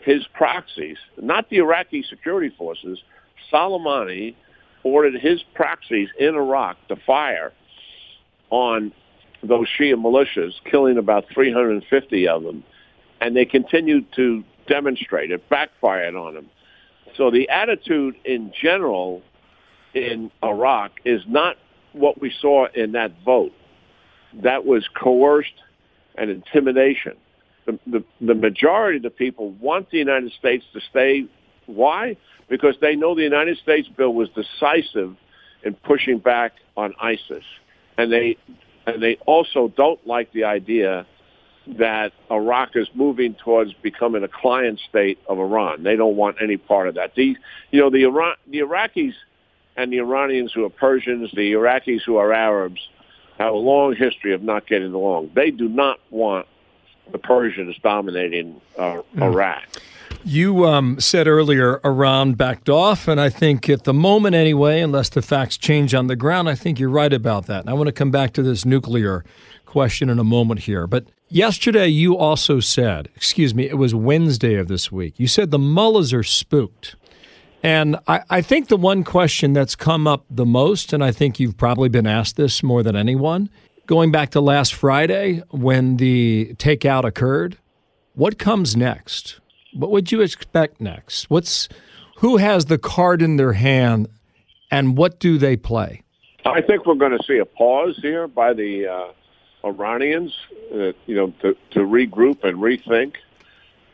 his 0.00 0.26
proxies, 0.34 0.98
not 1.22 1.48
the 1.50 1.58
Iraqi 1.58 2.02
security 2.02 2.52
forces, 2.58 2.98
Soleimani 3.52 4.34
ordered 4.82 5.20
his 5.20 5.40
proxies 5.54 6.08
in 6.18 6.34
Iraq 6.34 6.76
to 6.88 6.96
fire 7.06 7.52
on 8.50 8.92
those 9.42 9.66
Shia 9.78 9.94
militias, 9.94 10.52
killing 10.64 10.98
about 10.98 11.26
350 11.32 12.28
of 12.28 12.42
them. 12.42 12.64
And 13.20 13.36
they 13.36 13.44
continued 13.44 14.06
to 14.16 14.42
demonstrate 14.66 15.30
it, 15.30 15.48
backfired 15.48 16.14
on 16.14 16.34
them. 16.34 16.50
So 17.16 17.30
the 17.30 17.48
attitude 17.48 18.16
in 18.24 18.52
general 18.60 19.22
in 19.94 20.30
Iraq 20.42 20.92
is 21.04 21.22
not 21.26 21.56
what 21.92 22.20
we 22.20 22.32
saw 22.40 22.66
in 22.74 22.92
that 22.92 23.12
vote. 23.24 23.52
That 24.42 24.64
was 24.64 24.88
coerced 24.94 25.52
and 26.16 26.30
intimidation 26.30 27.16
the, 27.66 27.78
the, 27.86 28.04
the 28.20 28.34
majority 28.34 28.98
of 28.98 29.02
the 29.02 29.10
people 29.10 29.50
want 29.52 29.90
the 29.90 29.98
United 29.98 30.32
States 30.32 30.64
to 30.72 30.80
stay. 30.90 31.26
Why? 31.66 32.16
Because 32.48 32.74
they 32.80 32.94
know 32.94 33.14
the 33.14 33.22
United 33.22 33.58
States 33.58 33.88
bill 33.88 34.12
was 34.12 34.28
decisive 34.30 35.16
in 35.62 35.74
pushing 35.74 36.18
back 36.18 36.52
on 36.76 36.94
ISIS, 37.00 37.44
and 37.96 38.12
they 38.12 38.36
and 38.86 39.02
they 39.02 39.16
also 39.26 39.68
don't 39.68 40.04
like 40.06 40.32
the 40.32 40.44
idea 40.44 41.06
that 41.66 42.12
Iraq 42.30 42.76
is 42.76 42.88
moving 42.94 43.34
towards 43.34 43.72
becoming 43.72 44.22
a 44.22 44.28
client 44.28 44.80
state 44.88 45.18
of 45.28 45.38
Iran. 45.38 45.82
They 45.82 45.96
don't 45.96 46.16
want 46.16 46.36
any 46.42 46.58
part 46.58 46.88
of 46.88 46.94
that. 46.96 47.14
The 47.14 47.36
you 47.70 47.80
know 47.80 47.90
the 47.90 48.04
Iran 48.04 48.36
the 48.46 48.58
Iraqis 48.58 49.14
and 49.76 49.92
the 49.92 49.98
Iranians 49.98 50.52
who 50.52 50.64
are 50.64 50.70
Persians, 50.70 51.30
the 51.32 51.52
Iraqis 51.52 52.02
who 52.02 52.16
are 52.16 52.32
Arabs, 52.32 52.80
have 53.38 53.52
a 53.52 53.56
long 53.56 53.96
history 53.96 54.32
of 54.32 54.42
not 54.42 54.66
getting 54.66 54.92
along. 54.92 55.30
They 55.34 55.50
do 55.50 55.68
not 55.68 55.98
want 56.10 56.46
the 57.10 57.18
Persians 57.18 57.76
dominating 57.82 58.60
uh, 58.78 59.02
Iraq. 59.16 59.64
You 60.24 60.66
um, 60.66 60.98
said 61.00 61.26
earlier 61.28 61.80
Iran 61.84 62.32
backed 62.32 62.68
off, 62.68 63.08
and 63.08 63.20
I 63.20 63.28
think 63.28 63.68
at 63.68 63.84
the 63.84 63.92
moment 63.92 64.34
anyway, 64.34 64.80
unless 64.80 65.10
the 65.10 65.22
facts 65.22 65.56
change 65.56 65.94
on 65.94 66.06
the 66.06 66.16
ground, 66.16 66.48
I 66.48 66.54
think 66.54 66.78
you're 66.78 66.88
right 66.88 67.12
about 67.12 67.46
that. 67.46 67.60
And 67.60 67.70
I 67.70 67.74
want 67.74 67.88
to 67.88 67.92
come 67.92 68.10
back 68.10 68.32
to 68.34 68.42
this 68.42 68.64
nuclear 68.64 69.24
question 69.66 70.08
in 70.08 70.18
a 70.18 70.24
moment 70.24 70.60
here. 70.60 70.86
But 70.86 71.06
yesterday 71.28 71.88
you 71.88 72.16
also 72.16 72.60
said, 72.60 73.08
excuse 73.14 73.54
me, 73.54 73.68
it 73.68 73.76
was 73.76 73.94
Wednesday 73.94 74.54
of 74.54 74.68
this 74.68 74.90
week, 74.90 75.14
you 75.18 75.26
said 75.26 75.50
the 75.50 75.58
mullahs 75.58 76.14
are 76.14 76.22
spooked. 76.22 76.96
And 77.62 77.96
I, 78.06 78.22
I 78.30 78.40
think 78.40 78.68
the 78.68 78.76
one 78.76 79.04
question 79.04 79.52
that's 79.52 79.76
come 79.76 80.06
up 80.06 80.24
the 80.30 80.46
most, 80.46 80.92
and 80.92 81.04
I 81.04 81.12
think 81.12 81.38
you've 81.38 81.56
probably 81.56 81.88
been 81.88 82.06
asked 82.06 82.36
this 82.36 82.62
more 82.62 82.82
than 82.82 82.96
anyone, 82.96 83.50
Going 83.86 84.10
back 84.10 84.30
to 84.30 84.40
last 84.40 84.72
Friday 84.72 85.42
when 85.50 85.98
the 85.98 86.54
takeout 86.54 87.04
occurred, 87.04 87.58
what 88.14 88.38
comes 88.38 88.74
next? 88.74 89.40
What 89.74 89.90
would 89.90 90.12
you 90.12 90.20
expect 90.20 90.80
next? 90.80 91.30
What's 91.30 91.68
who 92.18 92.36
has 92.36 92.66
the 92.66 92.78
card 92.78 93.22
in 93.22 93.36
their 93.36 93.52
hand 93.52 94.08
and 94.70 94.96
what 94.96 95.18
do 95.18 95.38
they 95.38 95.56
play? 95.56 96.02
I 96.46 96.60
think 96.60 96.86
we're 96.86 96.94
going 96.94 97.16
to 97.16 97.24
see 97.24 97.38
a 97.38 97.44
pause 97.44 97.98
here 98.02 98.28
by 98.28 98.52
the 98.52 98.86
uh, 98.86 99.66
Iranians, 99.66 100.34
uh, 100.72 100.92
you 101.06 101.14
know, 101.14 101.32
to, 101.42 101.56
to, 101.70 101.80
regroup 101.80 102.44
and 102.44 102.58
rethink. 102.58 103.14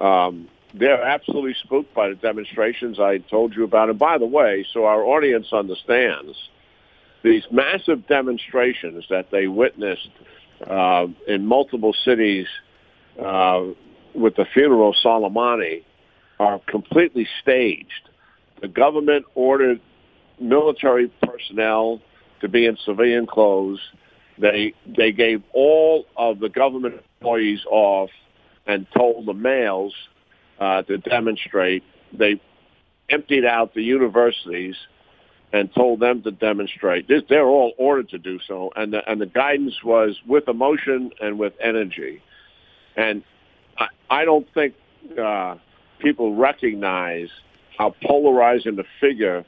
Um, 0.01 0.49
they're 0.75 1.03
absolutely 1.03 1.55
spooked 1.63 1.95
by 1.95 2.09
the 2.09 2.15
demonstrations 2.17 2.99
I 2.99 3.19
told 3.19 3.55
you 3.55 3.65
about. 3.65 3.89
And 3.91 3.99
by 3.99 4.19
the 4.19 4.27
way, 4.27 4.67
so 4.73 4.85
our 4.87 5.05
audience 5.05 5.53
understands, 5.53 6.37
these 7.23 7.45
massive 7.51 8.07
demonstrations 8.07 9.05
that 9.11 9.31
they 9.31 9.47
witnessed 9.47 10.11
uh, 10.67 11.07
in 11.29 11.47
multiple 11.47 11.93
cities 11.93 12.47
uh, 13.19 13.65
with 14.15 14.37
the 14.37 14.47
funeral 14.53 14.91
of 14.91 14.97
Soleimani 15.05 15.85
are 16.39 16.61
completely 16.67 17.29
staged. 17.43 18.09
The 18.61 18.69
government 18.69 19.27
ordered 19.35 19.81
military 20.41 21.11
personnel 21.23 22.01
to 22.41 22.49
be 22.49 22.67
in 22.67 22.77
civilian 22.85 23.27
clothes. 23.27 23.81
They 24.39 24.75
they 24.87 25.13
gave 25.13 25.43
all 25.53 26.07
of 26.17 26.41
the 26.41 26.49
government 26.49 27.03
employees 27.21 27.61
off 27.71 28.11
and 28.67 28.87
told 28.97 29.27
the 29.27 29.35
males 29.35 29.95
uh, 30.59 30.83
to 30.83 30.99
demonstrate. 30.99 31.83
They 32.13 32.41
emptied 33.11 33.45
out 33.45 33.75
the 33.75 33.83
universities 33.83 34.77
and 35.53 35.73
told 35.75 36.01
them 36.01 36.23
to 36.23 36.31
demonstrate. 36.31 37.09
This, 37.09 37.23
they're 37.29 37.47
all 37.47 37.73
ordered 37.77 38.09
to 38.11 38.19
do 38.19 38.39
so, 38.47 38.71
and 38.77 38.93
the, 38.93 39.11
and 39.11 39.21
the 39.21 39.27
guidance 39.27 39.83
was 39.85 40.17
with 40.27 40.49
emotion 40.49 41.11
and 41.21 41.39
with 41.39 41.55
energy. 41.61 42.23
And 42.97 43.25
I, 43.81 43.89
I 44.11 44.25
don't 44.25 44.47
think 44.55 44.75
uh, 45.21 45.57
people 45.99 46.37
recognize 46.37 47.29
how 47.77 47.95
polarizing 48.03 48.77
the 48.77 48.85
figure 49.01 49.45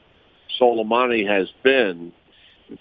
Soleimani 0.59 1.27
has 1.27 1.47
been 1.63 2.11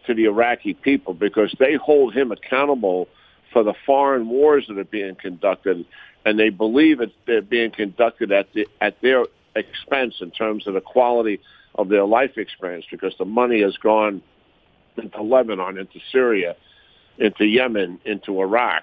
to 0.07 0.15
the 0.15 0.25
Iraqi 0.25 0.75
people 0.75 1.15
because 1.15 1.55
they 1.59 1.75
hold 1.75 2.15
him 2.15 2.33
accountable 2.33 3.09
for 3.53 3.63
the 3.63 3.75
foreign 3.85 4.29
wars 4.29 4.65
that 4.69 4.79
are 4.79 4.85
being 4.85 5.15
conducted, 5.15 5.85
and 6.25 6.39
they 6.39 6.49
believe 6.49 6.99
that 6.99 7.13
they're 7.27 7.43
being 7.43 7.71
conducted 7.71 8.33
at 8.33 8.53
the, 8.55 8.67
at 8.81 9.01
their 9.03 9.25
expense 9.55 10.15
in 10.21 10.31
terms 10.31 10.67
of 10.67 10.75
the 10.75 10.81
quality 10.81 11.39
of 11.75 11.89
their 11.89 12.05
life 12.05 12.39
experience 12.39 12.87
because 12.91 13.15
the 13.19 13.25
money 13.25 13.61
has 13.61 13.77
gone 13.77 14.23
into 14.97 15.23
Lebanon, 15.23 15.79
into 15.79 15.99
Syria, 16.11 16.57
into 17.19 17.45
Yemen, 17.45 18.01
into 18.05 18.41
Iraq, 18.41 18.83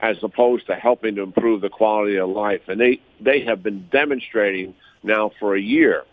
as 0.00 0.16
opposed 0.22 0.66
to 0.66 0.74
helping 0.74 1.16
to 1.16 1.22
improve 1.22 1.60
the 1.60 1.68
quality 1.68 2.16
of 2.16 2.30
life. 2.30 2.62
And 2.68 2.80
they, 2.80 3.00
they 3.20 3.44
have 3.44 3.62
been 3.62 3.86
demonstrating 3.92 4.74
now 5.02 5.30
for 5.38 5.54
a 5.54 5.60
year 5.60 6.04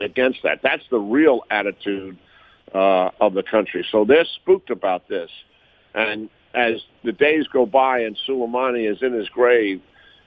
against 0.00 0.42
that. 0.44 0.60
That's 0.62 0.84
the 0.90 0.98
real 0.98 1.42
attitude 1.50 2.16
uh, 2.74 3.10
of 3.20 3.34
the 3.34 3.42
country. 3.42 3.86
So 3.90 4.04
they're 4.04 4.24
spooked 4.24 4.70
about 4.70 5.08
this. 5.08 5.30
And 5.94 6.30
as 6.54 6.80
the 7.04 7.12
days 7.12 7.46
go 7.48 7.66
by 7.66 8.00
and 8.00 8.16
Soleimani 8.26 8.90
is 8.90 9.02
in 9.02 9.12
his 9.12 9.28
grave, 9.28 9.82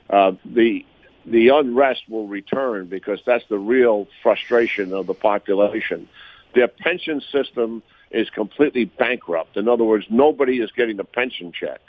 uh, 0.10 0.34
the 0.46 0.86
the 1.28 1.50
unrest 1.50 2.04
will 2.08 2.28
return 2.28 2.86
because 2.86 3.20
that's 3.26 3.44
the 3.50 3.58
real 3.58 4.08
frustration 4.22 4.94
of 4.94 5.08
the 5.08 5.16
population. 5.16 6.08
Their 6.54 6.68
pension 6.68 7.20
system 7.32 7.82
is 8.12 8.30
completely 8.30 8.86
bankrupt. 8.86 9.58
In 9.58 9.68
other 9.68 9.84
words, 9.84 10.06
nobody 10.10 10.60
is 10.60 10.72
getting 10.72 11.00
a 11.00 11.04
pension 11.04 11.52
check. 11.52 11.82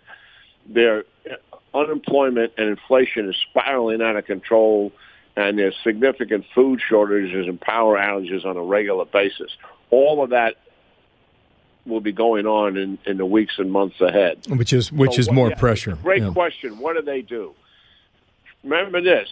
Their 0.69 1.05
unemployment 1.75 2.53
and 2.57 2.69
inflation 2.69 3.29
is 3.29 3.37
spiraling 3.51 4.03
out 4.03 4.17
of 4.17 4.25
control, 4.27 4.93
and 5.37 5.59
there's 5.59 5.77
significant 5.85 6.45
food 6.55 6.81
shortages 6.87 7.47
and 7.47 7.61
power 7.61 7.97
outages 7.97 8.45
on 8.45 8.57
a 8.57 8.63
regular 8.63 9.05
basis. 9.05 9.51
All 9.91 10.23
of 10.23 10.31
that 10.31 10.57
will 11.85 12.01
be 12.01 12.13
going 12.13 12.47
on 12.47 12.77
in, 12.77 12.99
in 13.07 13.17
the 13.17 13.27
weeks 13.27 13.55
and 13.59 13.71
months 13.71 14.01
ahead. 14.01 14.39
Which 14.49 14.73
is 14.73 14.91
which 14.91 15.15
so, 15.15 15.21
is 15.21 15.31
more 15.31 15.51
yeah, 15.51 15.55
pressure. 15.55 15.95
Great 16.03 16.23
yeah. 16.23 16.33
question. 16.33 16.79
What 16.79 16.97
do 16.97 17.03
they 17.03 17.23
do? 17.23 17.55
remember 18.67 19.01
this. 19.01 19.29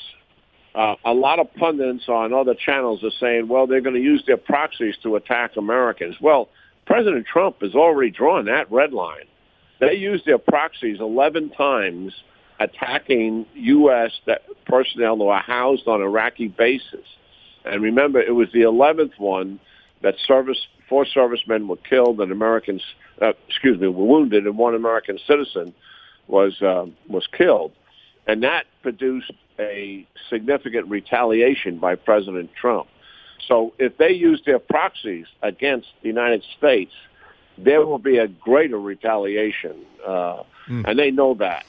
Uh, 0.75 0.97
a 1.05 1.13
lot 1.13 1.39
of 1.39 1.53
pundits 1.55 2.09
on 2.09 2.33
other 2.33 2.55
channels 2.55 3.05
are 3.05 3.13
saying, 3.21 3.47
well, 3.47 3.67
they're 3.67 3.81
going 3.81 3.95
to 3.95 4.01
use 4.01 4.25
their 4.27 4.37
proxies 4.37 4.97
to 5.03 5.17
attack 5.17 5.57
Americans. 5.57 6.17
Well, 6.21 6.49
President 6.87 7.27
Trump 7.27 7.61
has 7.61 7.75
already 7.75 8.11
drawn 8.11 8.47
that 8.47 8.71
red 8.73 8.93
line. 8.93 9.27
They 9.89 9.95
used 9.95 10.25
their 10.27 10.39
proxies 10.39 10.99
11 11.01 11.51
times 11.51 12.13
attacking 12.61 13.47
U.S. 13.55 14.13
personnel 14.67 15.17
who 15.17 15.29
are 15.29 15.43
housed 15.43 15.89
on 15.89 16.01
Iraqi 16.01 16.49
bases. 16.49 17.05
And 17.65 17.83
remember, 17.83 18.21
it 18.21 18.35
was 18.35 18.49
the 18.53 18.61
11th 18.61 19.19
one 19.19 19.59
that 20.03 20.15
service 20.27 20.59
four 20.89 21.07
servicemen 21.07 21.67
were 21.67 21.77
killed 21.77 22.21
and 22.21 22.31
Americans, 22.31 22.83
uh, 23.23 23.33
excuse 23.49 23.81
me, 23.81 23.89
were 23.89 24.05
wounded, 24.05 24.47
and 24.47 24.59
one 24.59 24.75
American 24.75 25.19
citizen 25.27 25.75
was 26.29 26.61
uh, 26.63 26.87
was 27.09 27.27
killed, 27.37 27.73
and 28.27 28.43
that 28.43 28.65
produced 28.83 29.33
a 29.59 30.07
significant 30.31 30.89
retaliation 30.89 31.79
by 31.79 31.95
President 31.95 32.51
Trump. 32.61 32.87
So 33.49 33.73
if 33.79 33.97
they 33.99 34.11
use 34.11 34.43
their 34.47 34.59
proxies 34.59 35.27
against 35.43 35.89
the 36.03 36.09
United 36.09 36.43
States, 36.57 36.93
there 37.59 37.87
will 37.87 37.99
be 37.99 38.19
a 38.19 38.29
greater 38.29 38.79
retaliation, 38.79 39.85
uh, 40.07 40.43
mm. 40.69 40.85
and 40.87 40.99
they 40.99 41.11
know 41.11 41.35
that. 41.35 41.65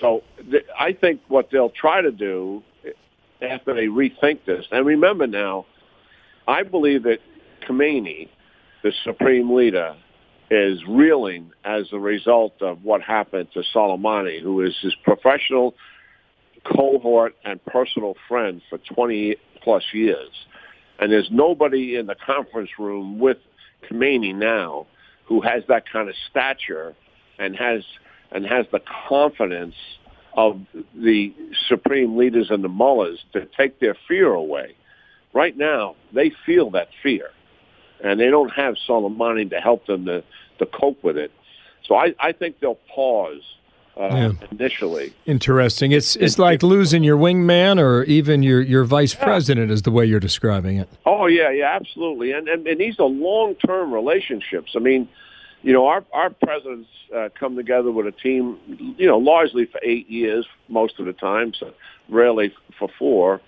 So 0.00 0.22
th- 0.50 0.66
I 0.78 0.92
think 0.92 1.20
what 1.28 1.50
they'll 1.50 1.70
try 1.70 2.00
to 2.00 2.12
do 2.12 2.62
after 3.40 3.74
they 3.74 3.86
rethink 3.86 4.44
this, 4.46 4.66
and 4.70 4.86
remember 4.86 5.26
now, 5.26 5.66
I 6.46 6.62
believe 6.62 7.02
that 7.04 7.18
Khamenei, 7.66 8.28
the 8.82 8.92
supreme 9.04 9.54
leader, 9.54 9.96
is 10.50 10.80
reeling 10.86 11.50
as 11.64 11.86
a 11.92 11.98
result 11.98 12.60
of 12.60 12.84
what 12.84 13.00
happened 13.02 13.48
to 13.54 13.62
Soleimani, 13.74 14.40
who 14.40 14.60
is 14.60 14.76
his 14.82 14.94
professional 15.02 15.74
cohort 16.64 17.34
and 17.44 17.64
personal 17.64 18.14
friend 18.28 18.60
for 18.68 18.78
20 18.78 19.36
plus 19.62 19.82
years. 19.92 20.30
And 20.98 21.10
there's 21.10 21.28
nobody 21.30 21.96
in 21.96 22.06
the 22.06 22.14
conference 22.14 22.70
room 22.78 23.18
with 23.18 23.38
Khamenei 23.88 24.34
now 24.34 24.86
who 25.26 25.40
has 25.40 25.62
that 25.68 25.84
kind 25.90 26.08
of 26.08 26.14
stature 26.30 26.94
and 27.38 27.56
has 27.56 27.82
and 28.30 28.46
has 28.46 28.66
the 28.72 28.80
confidence 29.08 29.74
of 30.34 30.60
the 30.94 31.34
supreme 31.68 32.16
leaders 32.16 32.46
and 32.50 32.64
the 32.64 32.68
mullahs 32.68 33.18
to 33.32 33.46
take 33.56 33.78
their 33.80 33.96
fear 34.08 34.32
away. 34.32 34.74
Right 35.34 35.56
now, 35.56 35.96
they 36.12 36.32
feel 36.46 36.70
that 36.70 36.88
fear, 37.02 37.28
and 38.02 38.18
they 38.18 38.28
don't 38.28 38.50
have 38.50 38.74
Soleimani 38.88 39.50
to 39.50 39.60
help 39.60 39.86
them 39.86 40.06
to, 40.06 40.22
to 40.58 40.66
cope 40.66 41.02
with 41.04 41.16
it. 41.16 41.30
So 41.86 41.94
I, 41.94 42.14
I 42.18 42.32
think 42.32 42.60
they'll 42.60 42.78
pause 42.94 43.42
uh, 43.96 44.08
yeah. 44.10 44.32
initially. 44.50 45.12
Interesting. 45.26 45.92
It's 45.92 46.16
it's 46.16 46.38
like 46.38 46.62
losing 46.62 47.02
your 47.04 47.16
wingman 47.16 47.78
or 47.78 48.04
even 48.04 48.42
your, 48.42 48.60
your 48.60 48.84
vice 48.84 49.14
yeah. 49.14 49.24
president 49.24 49.70
is 49.70 49.82
the 49.82 49.90
way 49.90 50.06
you're 50.06 50.20
describing 50.20 50.78
it. 50.78 50.88
Oh 51.04 51.26
yeah, 51.26 51.50
yeah, 51.50 51.74
absolutely. 51.74 52.32
And 52.32 52.48
and, 52.48 52.66
and 52.66 52.80
these 52.80 52.98
are 52.98 53.06
long 53.06 53.54
term 53.56 53.92
relationships. 53.92 54.72
I 54.74 54.78
mean, 54.78 55.08
you 55.62 55.72
know, 55.72 55.86
our 55.86 56.04
our 56.12 56.30
presidents 56.30 56.88
uh, 57.14 57.28
come 57.38 57.56
together 57.56 57.90
with 57.90 58.06
a 58.06 58.12
team, 58.12 58.58
you 58.96 59.06
know, 59.06 59.18
largely 59.18 59.66
for 59.66 59.80
eight 59.82 60.08
years 60.08 60.46
most 60.68 60.98
of 60.98 61.06
the 61.06 61.12
time, 61.12 61.52
so 61.54 61.72
rarely 62.08 62.54
for 62.78 62.88
four. 62.98 63.40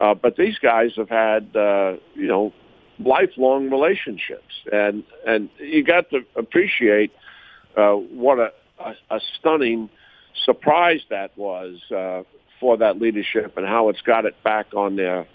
Uh, 0.00 0.14
but 0.14 0.36
these 0.36 0.58
guys 0.58 0.90
have 0.96 1.08
had, 1.08 1.54
uh, 1.54 1.94
you 2.14 2.26
know, 2.26 2.52
lifelong 2.98 3.70
relationships, 3.70 4.54
and 4.72 5.04
and 5.26 5.50
you 5.58 5.84
got 5.84 6.10
to 6.10 6.24
appreciate 6.34 7.12
uh, 7.76 7.92
what 7.92 8.38
a, 8.38 8.52
a, 8.84 9.16
a 9.16 9.20
stunning 9.38 9.88
surprise 10.44 11.00
that 11.10 11.36
was 11.36 11.78
uh, 11.94 12.22
for 12.60 12.76
that 12.78 13.00
leadership 13.00 13.56
and 13.56 13.66
how 13.66 13.88
it's 13.88 14.00
got 14.02 14.24
it 14.24 14.42
back 14.42 14.66
on 14.74 14.96
their 14.96 15.26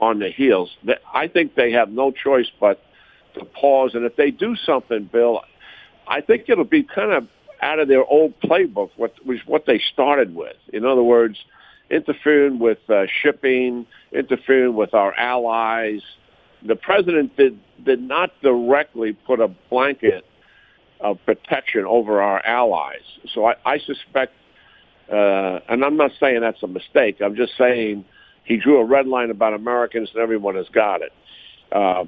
on 0.00 0.18
their 0.18 0.32
heels. 0.32 0.70
I 1.14 1.28
think 1.28 1.54
they 1.54 1.70
have 1.72 1.90
no 1.90 2.10
choice 2.10 2.50
but 2.60 2.82
to 3.34 3.44
pause, 3.44 3.92
and 3.94 4.04
if 4.04 4.16
they 4.16 4.30
do 4.30 4.56
something, 4.56 5.08
Bill, 5.10 5.40
I 6.08 6.20
think 6.20 6.46
it'll 6.48 6.64
be 6.64 6.82
kind 6.82 7.12
of 7.12 7.28
out 7.62 7.78
of 7.78 7.88
their 7.88 8.04
old 8.04 8.38
playbook, 8.40 8.90
what 8.96 9.14
was 9.24 9.38
what 9.46 9.66
they 9.66 9.80
started 9.92 10.34
with. 10.34 10.56
In 10.72 10.84
other 10.84 11.02
words, 11.02 11.38
interfering 11.88 12.58
with 12.58 12.78
uh, 12.90 13.04
shipping, 13.22 13.86
interfering 14.12 14.74
with 14.74 14.92
our 14.92 15.14
allies. 15.14 16.02
The 16.66 16.76
president 16.76 17.36
did 17.36 17.58
did 17.84 18.00
not 18.02 18.30
directly 18.42 19.12
put 19.12 19.40
a 19.40 19.48
blanket 19.70 20.24
of 21.02 21.18
protection 21.26 21.84
over 21.84 22.22
our 22.22 22.44
allies. 22.44 23.02
So 23.34 23.46
I, 23.46 23.56
I 23.64 23.78
suspect, 23.78 24.32
uh, 25.10 25.60
and 25.68 25.84
I'm 25.84 25.96
not 25.96 26.12
saying 26.18 26.40
that's 26.40 26.62
a 26.62 26.68
mistake. 26.68 27.20
I'm 27.20 27.36
just 27.36 27.56
saying 27.58 28.04
he 28.44 28.56
drew 28.56 28.78
a 28.78 28.84
red 28.84 29.06
line 29.06 29.30
about 29.30 29.52
Americans, 29.52 30.10
and 30.14 30.22
everyone 30.22 30.54
has 30.54 30.68
got 30.68 31.02
it. 31.02 31.12
Uh, 31.70 32.04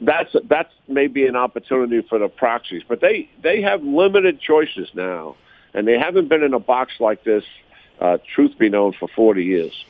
that's 0.00 0.34
that's 0.44 0.72
maybe 0.88 1.26
an 1.26 1.36
opportunity 1.36 2.06
for 2.08 2.18
the 2.18 2.28
proxies, 2.28 2.82
but 2.86 3.00
they 3.00 3.30
they 3.42 3.62
have 3.62 3.82
limited 3.82 4.38
choices 4.40 4.88
now, 4.94 5.36
and 5.72 5.88
they 5.88 5.98
haven't 5.98 6.28
been 6.28 6.42
in 6.42 6.52
a 6.52 6.60
box 6.60 6.92
like 7.00 7.24
this. 7.24 7.44
Uh, 8.00 8.18
truth 8.34 8.58
be 8.58 8.68
known, 8.68 8.92
for 8.92 9.08
40 9.08 9.44
years. 9.44 9.84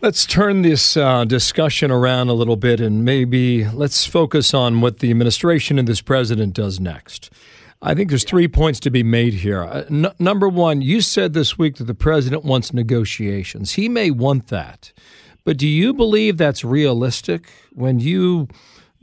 Let's 0.00 0.26
turn 0.26 0.62
this 0.62 0.96
uh, 0.98 1.24
discussion 1.24 1.90
around 1.90 2.28
a 2.28 2.34
little 2.34 2.56
bit 2.56 2.78
and 2.78 3.04
maybe 3.04 3.66
let's 3.66 4.04
focus 4.04 4.52
on 4.52 4.82
what 4.82 4.98
the 4.98 5.10
administration 5.10 5.78
and 5.78 5.88
this 5.88 6.02
president 6.02 6.52
does 6.52 6.78
next. 6.78 7.30
I 7.80 7.94
think 7.94 8.10
there's 8.10 8.24
three 8.24 8.48
points 8.48 8.80
to 8.80 8.90
be 8.90 9.02
made 9.02 9.34
here. 9.34 9.62
Uh, 9.62 9.84
n- 9.90 10.12
number 10.18 10.48
one, 10.48 10.82
you 10.82 11.00
said 11.00 11.32
this 11.32 11.56
week 11.56 11.76
that 11.76 11.84
the 11.84 11.94
president 11.94 12.44
wants 12.44 12.72
negotiations. 12.72 13.72
He 13.72 13.88
may 13.88 14.10
want 14.10 14.48
that. 14.48 14.92
But 15.44 15.56
do 15.56 15.68
you 15.68 15.94
believe 15.94 16.36
that's 16.36 16.64
realistic 16.64 17.50
when 17.72 18.00
you 18.00 18.48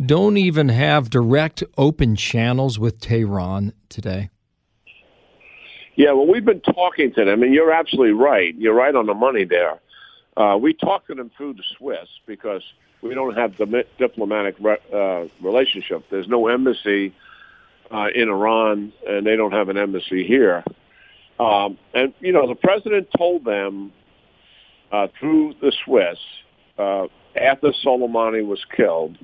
don't 0.04 0.38
even 0.38 0.70
have 0.70 1.10
direct 1.10 1.64
open 1.78 2.16
channels 2.16 2.80
with 2.80 3.00
Tehran 3.00 3.74
today? 3.90 4.30
Yeah, 5.96 6.14
well, 6.14 6.26
we've 6.26 6.46
been 6.46 6.62
talking 6.62 7.14
to 7.14 7.26
them, 7.26 7.44
and 7.44 7.54
you're 7.54 7.72
absolutely 7.72 8.14
right. 8.14 8.56
You're 8.56 8.74
right 8.74 8.96
on 8.96 9.06
the 9.06 9.14
money 9.14 9.46
there. 9.46 9.80
Uh, 10.42 10.58
we 10.58 10.74
talk 10.74 11.06
to 11.06 11.14
them 11.14 11.30
through 11.38 11.54
the 11.54 11.64
Swiss 11.78 12.08
because 12.26 12.64
we 13.04 13.14
don't 13.14 13.36
have 13.38 13.56
the 13.58 13.86
diplomatic 14.00 14.56
re- 14.60 14.78
uh, 14.92 15.26
relationship. 15.40 16.04
There's 16.10 16.28
no 16.28 16.48
embassy 16.48 17.14
uh, 17.92 18.08
in 18.16 18.28
Iran, 18.28 18.92
and 19.08 19.26
they 19.26 19.36
don't 19.36 19.52
have 19.52 19.70
an 19.70 19.78
embassy 19.78 20.26
here. 20.26 20.64
Um, 21.40 21.78
and 21.94 22.14
you 22.20 22.32
know, 22.32 22.48
the 22.48 22.56
president 22.56 23.10
told 23.16 23.46
them 23.46 23.92
uh, 24.92 25.08
through 25.20 25.56
the 25.62 25.72
Swiss 25.86 26.18
uh, 26.80 27.06
after 27.36 27.72
Soleimani 27.86 28.44
was 28.46 28.66
killed. 28.76 29.18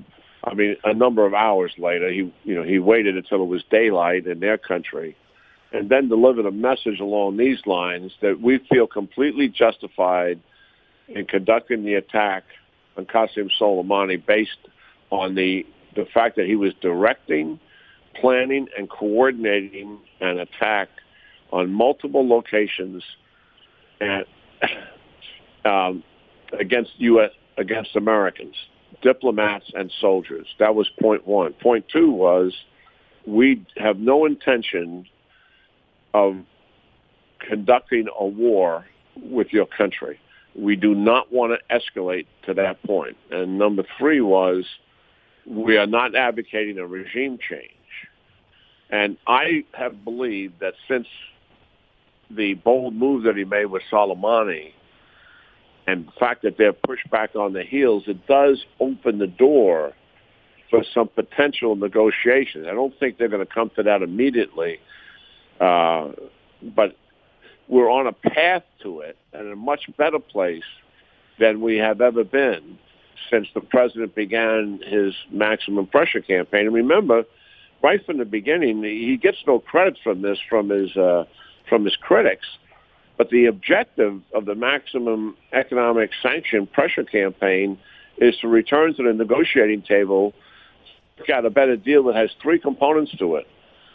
I 0.44 0.54
mean, 0.54 0.76
a 0.84 0.94
number 0.94 1.26
of 1.26 1.34
hours 1.34 1.72
later, 1.78 2.12
he 2.12 2.32
you 2.44 2.54
know 2.54 2.62
he 2.62 2.78
waited 2.78 3.16
until 3.16 3.42
it 3.42 3.46
was 3.46 3.64
daylight 3.72 4.28
in 4.28 4.38
their 4.38 4.56
country, 4.56 5.16
and 5.72 5.88
then 5.88 6.08
delivered 6.08 6.46
a 6.46 6.52
message 6.52 7.00
along 7.00 7.38
these 7.38 7.58
lines 7.66 8.12
that 8.22 8.40
we 8.40 8.60
feel 8.70 8.86
completely 8.86 9.48
justified 9.48 10.40
in 11.08 11.26
conducting 11.26 11.84
the 11.84 11.94
attack 11.94 12.44
on 12.96 13.06
Qasem 13.06 13.50
Soleimani 13.60 14.24
based 14.24 14.58
on 15.10 15.34
the 15.34 15.66
the 15.96 16.04
fact 16.04 16.36
that 16.36 16.46
he 16.46 16.54
was 16.54 16.72
directing, 16.80 17.58
planning, 18.14 18.68
and 18.76 18.88
coordinating 18.88 19.98
an 20.20 20.38
attack 20.38 20.88
on 21.50 21.72
multiple 21.72 22.28
locations 22.28 23.02
and 24.00 24.24
um, 25.64 26.04
against 26.58 26.90
U.S. 26.98 27.30
against 27.56 27.96
Americans, 27.96 28.54
diplomats 29.02 29.66
and 29.74 29.92
soldiers. 30.00 30.46
That 30.58 30.74
was 30.74 30.88
point 31.00 31.26
one. 31.26 31.52
Point 31.54 31.86
two 31.88 32.10
was 32.10 32.54
we 33.26 33.64
have 33.76 33.98
no 33.98 34.24
intention 34.24 35.06
of 36.14 36.36
conducting 37.40 38.08
a 38.18 38.26
war 38.26 38.86
with 39.16 39.52
your 39.52 39.66
country. 39.66 40.18
We 40.54 40.76
do 40.76 40.94
not 40.94 41.32
want 41.32 41.52
to 41.58 41.74
escalate 41.74 42.26
to 42.46 42.54
that 42.54 42.82
point. 42.82 43.16
And 43.30 43.58
number 43.58 43.84
three 43.98 44.20
was 44.20 44.64
we 45.46 45.76
are 45.76 45.86
not 45.86 46.14
advocating 46.14 46.78
a 46.78 46.86
regime 46.86 47.38
change. 47.38 47.72
And 48.90 49.16
I 49.26 49.64
have 49.74 50.04
believed 50.04 50.60
that 50.60 50.74
since 50.88 51.06
the 52.30 52.54
bold 52.54 52.94
move 52.94 53.24
that 53.24 53.36
he 53.36 53.44
made 53.44 53.66
with 53.66 53.82
Soleimani, 53.90 54.72
and 55.86 56.06
the 56.06 56.12
fact 56.20 56.42
that 56.42 56.58
they're 56.58 56.74
pushed 56.74 57.10
back 57.10 57.34
on 57.34 57.54
the 57.54 57.62
heels, 57.62 58.04
it 58.06 58.26
does 58.26 58.62
open 58.78 59.18
the 59.18 59.26
door 59.26 59.94
for 60.68 60.84
some 60.92 61.08
potential 61.08 61.76
negotiations. 61.76 62.66
I 62.68 62.74
don't 62.74 62.92
think 63.00 63.16
they're 63.16 63.28
going 63.28 63.46
to 63.46 63.52
come 63.52 63.70
to 63.76 63.82
that 63.84 64.02
immediately, 64.02 64.80
uh, 65.60 66.08
but 66.62 66.94
we're 67.68 67.90
on 67.90 68.06
a 68.06 68.12
path 68.12 68.62
to 68.82 69.00
it 69.00 69.16
and 69.32 69.52
a 69.52 69.56
much 69.56 69.88
better 69.96 70.18
place 70.18 70.64
than 71.38 71.60
we 71.60 71.76
have 71.76 72.00
ever 72.00 72.24
been 72.24 72.78
since 73.30 73.46
the 73.54 73.60
president 73.60 74.14
began 74.14 74.80
his 74.86 75.14
maximum 75.30 75.86
pressure 75.86 76.20
campaign. 76.20 76.66
And 76.66 76.74
remember, 76.74 77.24
right 77.82 78.04
from 78.04 78.18
the 78.18 78.24
beginning, 78.24 78.82
he 78.82 79.16
gets 79.16 79.38
no 79.46 79.58
credit 79.58 79.98
from 80.02 80.22
this 80.22 80.38
from 80.48 80.70
his 80.70 80.96
uh, 80.96 81.24
from 81.68 81.84
his 81.84 81.96
critics 81.96 82.46
but 83.18 83.30
the 83.30 83.46
objective 83.46 84.22
of 84.32 84.46
the 84.46 84.54
maximum 84.54 85.36
economic 85.52 86.10
sanction 86.22 86.66
pressure 86.68 87.02
campaign 87.02 87.76
is 88.16 88.36
to 88.40 88.48
return 88.48 88.94
to 88.94 89.02
the 89.02 89.12
negotiating 89.12 89.82
table, 89.82 90.32
got 91.26 91.44
a 91.44 91.50
better 91.50 91.76
deal 91.76 92.04
that 92.04 92.14
has 92.14 92.30
three 92.40 92.60
components 92.60 93.12
to 93.18 93.34
it. 93.36 93.46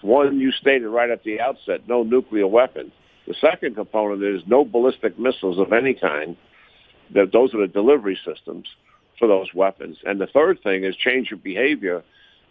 one, 0.02 0.40
you 0.40 0.52
stated 0.52 0.90
right 0.90 1.10
at 1.10 1.24
the 1.24 1.40
outset, 1.40 1.88
no 1.88 2.04
nuclear 2.04 2.46
weapons. 2.46 2.92
The 3.28 3.36
second 3.40 3.76
component 3.76 4.24
is 4.24 4.42
no 4.48 4.66
ballistic 4.66 5.18
missiles 5.18 5.60
of 5.60 5.72
any 5.72 5.94
kind. 5.94 6.36
That 7.14 7.32
those 7.32 7.54
are 7.54 7.62
the 7.62 7.68
delivery 7.68 8.18
systems 8.26 8.68
for 9.20 9.28
those 9.28 9.54
weapons. 9.54 9.98
And 10.06 10.20
the 10.20 10.28
third 10.28 10.62
thing 10.64 10.84
is 10.84 10.96
change 10.96 11.30
your 11.32 11.38
behavior 11.38 12.04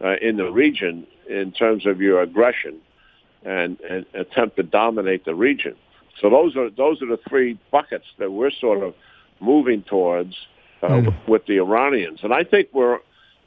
uh, 0.03 0.17
in 0.21 0.37
the 0.37 0.51
region 0.51 1.07
in 1.29 1.53
terms 1.53 1.87
of 1.87 2.01
your 2.01 2.23
aggression 2.23 2.79
and, 3.45 3.79
and 3.81 4.07
attempt 4.15 4.57
to 4.57 4.63
dominate 4.63 5.25
the 5.25 5.35
region. 5.35 5.75
So 6.21 6.31
those 6.31 6.57
are 6.57 6.71
those 6.71 7.03
are 7.03 7.07
the 7.07 7.19
three 7.29 7.59
buckets 7.71 8.05
that 8.19 8.31
we're 8.31 8.51
sort 8.51 8.83
of 8.83 8.95
moving 9.41 9.83
towards 9.83 10.35
uh, 10.83 10.89
mm. 10.89 11.07
with, 11.07 11.15
with 11.29 11.47
the 11.47 11.59
Iranians. 11.59 12.21
And 12.23 12.33
I 12.33 12.45
think 12.45 12.69
we're 12.73 12.99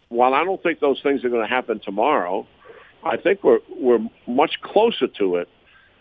while 0.09 0.33
I 0.33 0.43
don't 0.43 0.61
think 0.61 0.79
those 0.79 0.99
things 1.01 1.23
are 1.23 1.29
going 1.29 1.47
to 1.47 1.53
happen 1.53 1.79
tomorrow, 1.79 2.45
I 3.03 3.17
think 3.17 3.43
we're 3.43 3.59
we're 3.69 4.05
much 4.27 4.59
closer 4.61 5.07
to 5.19 5.37
it 5.37 5.49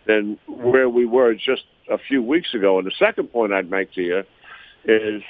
than 0.06 0.38
where 0.46 0.88
we 0.88 1.06
were 1.06 1.34
just 1.34 1.64
a 1.90 1.98
few 1.98 2.22
weeks 2.22 2.54
ago. 2.54 2.78
And 2.78 2.86
the 2.86 2.92
second 2.98 3.28
point 3.28 3.52
I'd 3.52 3.70
make 3.70 3.92
to 3.94 4.02
you 4.02 4.22
is 4.84 5.22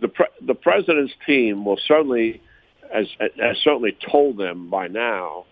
the 0.00 0.08
pre- 0.08 0.26
the 0.46 0.54
president's 0.54 1.14
team 1.26 1.64
will 1.64 1.78
certainly 1.86 2.42
has, 2.92 3.06
has 3.18 3.56
certainly 3.62 3.96
told 4.10 4.36
them 4.38 4.68
by 4.68 4.88
now 4.88 5.44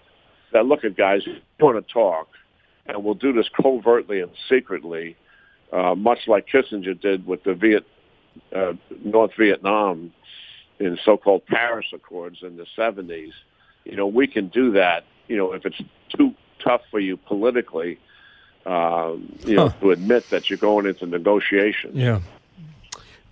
that 0.53 0.67
look 0.67 0.85
at 0.85 0.97
guys, 0.97 1.23
we 1.27 1.43
want 1.61 1.87
to 1.87 1.93
talk, 1.93 2.29
and 2.87 3.03
we'll 3.03 3.15
do 3.15 3.33
this 3.33 3.49
covertly 3.61 4.21
and 4.21 4.31
secretly, 4.49 5.17
uh, 5.73 5.95
much 5.95 6.21
like 6.27 6.47
Kissinger 6.47 6.99
did 7.01 7.27
with 7.27 7.43
the 7.45 7.55
Viet 7.55 7.87
uh, 8.55 8.73
North 9.05 9.33
Vietnam 9.39 10.13
in 10.79 10.99
so-called 11.05 11.47
Paris 11.47 11.87
Accords 11.93 12.39
in 12.43 12.57
the 12.57 12.67
70s. 12.77 13.33
You 13.85 13.97
know, 13.97 14.07
we 14.07 14.27
can 14.27 14.49
do 14.49 14.73
that. 14.73 15.05
You 15.29 15.37
know, 15.37 15.53
if 15.53 15.65
it's 15.65 15.81
too 16.17 16.35
tough 16.63 16.83
for 16.91 17.01
you 17.01 17.17
politically, 17.17 17.99
um, 18.67 19.29
you 19.45 19.57
know, 19.57 19.69
to 19.81 19.91
admit 19.91 20.31
that 20.31 20.49
you're 20.49 20.59
going 20.59 20.87
into 20.87 21.07
negotiations. 21.07 21.97
Yeah. 21.97 22.21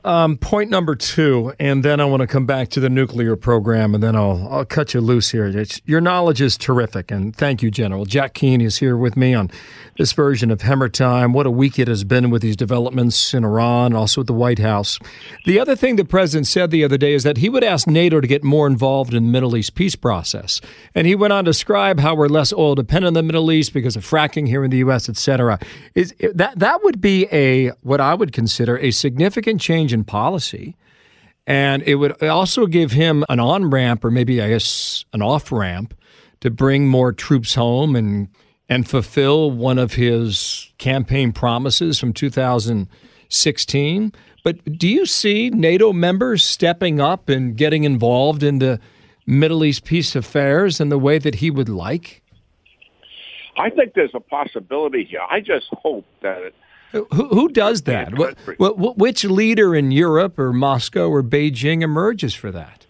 Um, 0.04 0.36
point 0.36 0.68
number 0.68 0.96
two, 0.96 1.54
and 1.60 1.84
then 1.84 2.00
I 2.00 2.04
want 2.06 2.22
to 2.22 2.26
come 2.26 2.44
back 2.44 2.70
to 2.70 2.80
the 2.80 2.90
nuclear 2.90 3.36
program, 3.36 3.94
and 3.94 4.02
then 4.02 4.16
I'll 4.16 4.48
I'll 4.50 4.64
cut 4.64 4.94
you 4.94 5.00
loose 5.00 5.30
here. 5.30 5.46
It's, 5.46 5.80
your 5.84 6.00
knowledge 6.00 6.40
is 6.40 6.58
terrific, 6.58 7.12
and 7.12 7.34
thank 7.36 7.62
you, 7.62 7.70
General. 7.70 8.04
Jack 8.04 8.34
Keane 8.34 8.60
is 8.60 8.78
here 8.78 8.96
with 8.96 9.16
me 9.16 9.32
on 9.32 9.48
this 9.98 10.12
version 10.12 10.50
of 10.50 10.62
Hemmer 10.62 10.88
Time. 10.88 11.32
What 11.32 11.46
a 11.46 11.52
week 11.52 11.78
it 11.78 11.86
has 11.86 12.02
been 12.02 12.30
with 12.30 12.42
these 12.42 12.56
developments 12.56 13.32
in 13.32 13.44
Iran, 13.44 13.94
also 13.94 14.22
at 14.22 14.26
the 14.26 14.32
White 14.32 14.58
House. 14.58 14.98
The 15.44 15.60
other 15.60 15.76
thing 15.76 15.94
the 15.94 16.04
president 16.04 16.48
said 16.48 16.72
the 16.72 16.82
other 16.82 16.98
day 16.98 17.12
is 17.14 17.22
that 17.22 17.36
he 17.36 17.48
would 17.48 17.62
ask 17.62 17.86
NATO 17.86 18.20
to 18.20 18.26
get 18.26 18.42
more 18.42 18.66
involved 18.66 19.14
in 19.14 19.24
the 19.24 19.30
Middle 19.30 19.56
East 19.56 19.76
peace 19.76 19.94
process, 19.94 20.60
and 20.96 21.06
he 21.06 21.14
went 21.14 21.32
on 21.32 21.44
to 21.44 21.50
describe 21.50 22.00
how 22.00 22.16
we're 22.16 22.26
less 22.26 22.52
oil 22.52 22.74
dependent 22.74 23.10
in 23.10 23.14
the 23.14 23.22
Middle 23.22 23.52
East 23.52 23.72
because 23.72 23.94
of 23.94 24.04
fracking 24.04 24.48
here 24.48 24.64
in 24.64 24.72
the 24.72 24.78
U.S., 24.78 25.08
et 25.08 25.16
cetera. 25.16 25.60
Is 25.94 26.12
that 26.34 26.58
that 26.58 26.82
would 26.82 27.00
be 27.00 27.28
a 27.30 27.68
what 27.82 28.00
I 28.00 28.14
would 28.14 28.32
consider 28.32 28.76
a 28.78 28.90
significant 28.90 29.60
change 29.60 29.91
change 29.92 29.94
in 30.00 30.04
policy. 30.04 30.76
And 31.46 31.82
it 31.82 31.96
would 31.96 32.22
also 32.22 32.66
give 32.66 32.92
him 32.92 33.24
an 33.28 33.40
on 33.40 33.70
ramp 33.70 34.04
or 34.04 34.10
maybe, 34.10 34.40
I 34.40 34.48
guess, 34.48 35.04
an 35.12 35.22
off 35.22 35.50
ramp 35.50 35.94
to 36.40 36.50
bring 36.50 36.88
more 36.88 37.12
troops 37.12 37.54
home 37.54 37.96
and, 37.96 38.28
and 38.68 38.88
fulfill 38.88 39.50
one 39.50 39.78
of 39.78 39.94
his 39.94 40.72
campaign 40.78 41.32
promises 41.32 41.98
from 41.98 42.12
2016. 42.12 44.12
But 44.44 44.78
do 44.78 44.88
you 44.88 45.06
see 45.06 45.50
NATO 45.50 45.92
members 45.92 46.44
stepping 46.44 47.00
up 47.00 47.28
and 47.28 47.56
getting 47.56 47.84
involved 47.84 48.42
in 48.42 48.58
the 48.58 48.80
Middle 49.26 49.64
East 49.64 49.84
peace 49.84 50.16
affairs 50.16 50.80
in 50.80 50.90
the 50.90 50.98
way 50.98 51.18
that 51.18 51.36
he 51.36 51.50
would 51.50 51.68
like? 51.68 52.22
I 53.56 53.70
think 53.70 53.94
there's 53.94 54.14
a 54.14 54.20
possibility 54.20 55.04
here. 55.04 55.20
I 55.30 55.40
just 55.40 55.66
hope 55.72 56.06
that 56.22 56.52
who, 56.92 57.04
who 57.04 57.48
does 57.48 57.82
that? 57.82 58.16
What, 58.16 58.36
what, 58.58 58.98
which 58.98 59.24
leader 59.24 59.74
in 59.74 59.90
Europe 59.90 60.38
or 60.38 60.52
Moscow 60.52 61.08
or 61.08 61.22
Beijing 61.22 61.82
emerges 61.82 62.34
for 62.34 62.50
that? 62.52 62.86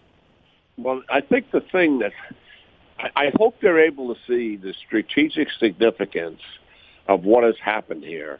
Well, 0.77 1.01
I 1.09 1.21
think 1.21 1.51
the 1.51 1.61
thing 1.61 1.99
that 1.99 2.11
I, 2.99 3.09
I 3.15 3.31
hope 3.37 3.55
they're 3.61 3.79
able 3.79 4.13
to 4.13 4.19
see 4.27 4.57
the 4.57 4.73
strategic 4.85 5.47
significance 5.59 6.41
of 7.07 7.23
what 7.23 7.43
has 7.43 7.55
happened 7.63 8.03
here 8.03 8.39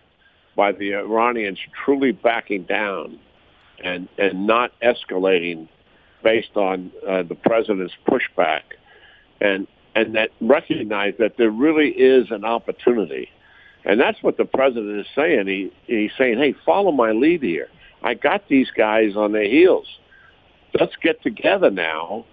by 0.55 0.71
the 0.71 0.95
Iranians 0.95 1.59
truly 1.83 2.11
backing 2.11 2.63
down 2.63 3.19
and 3.83 4.07
and 4.17 4.45
not 4.45 4.71
escalating 4.81 5.67
based 6.23 6.55
on 6.55 6.91
uh, 7.07 7.23
the 7.23 7.35
president's 7.35 7.93
pushback, 8.07 8.61
and 9.41 9.67
and 9.95 10.15
that 10.15 10.29
recognize 10.41 11.15
that 11.19 11.37
there 11.37 11.49
really 11.49 11.89
is 11.89 12.31
an 12.31 12.45
opportunity 12.45 13.29
and 13.85 13.99
that's 13.99 14.21
what 14.21 14.37
the 14.37 14.45
president 14.45 14.99
is 14.99 15.07
saying. 15.15 15.47
He 15.47 15.71
he's 15.87 16.11
saying, 16.17 16.37
"Hey, 16.37 16.53
follow 16.65 16.91
my 16.91 17.11
lead 17.11 17.43
here. 17.43 17.69
I 18.01 18.13
got 18.13 18.47
these 18.47 18.71
guys 18.71 19.15
on 19.15 19.31
their 19.31 19.47
heels. 19.47 19.87
Let's 20.79 20.95
get 21.01 21.21
together 21.21 21.69
now, 21.69 22.25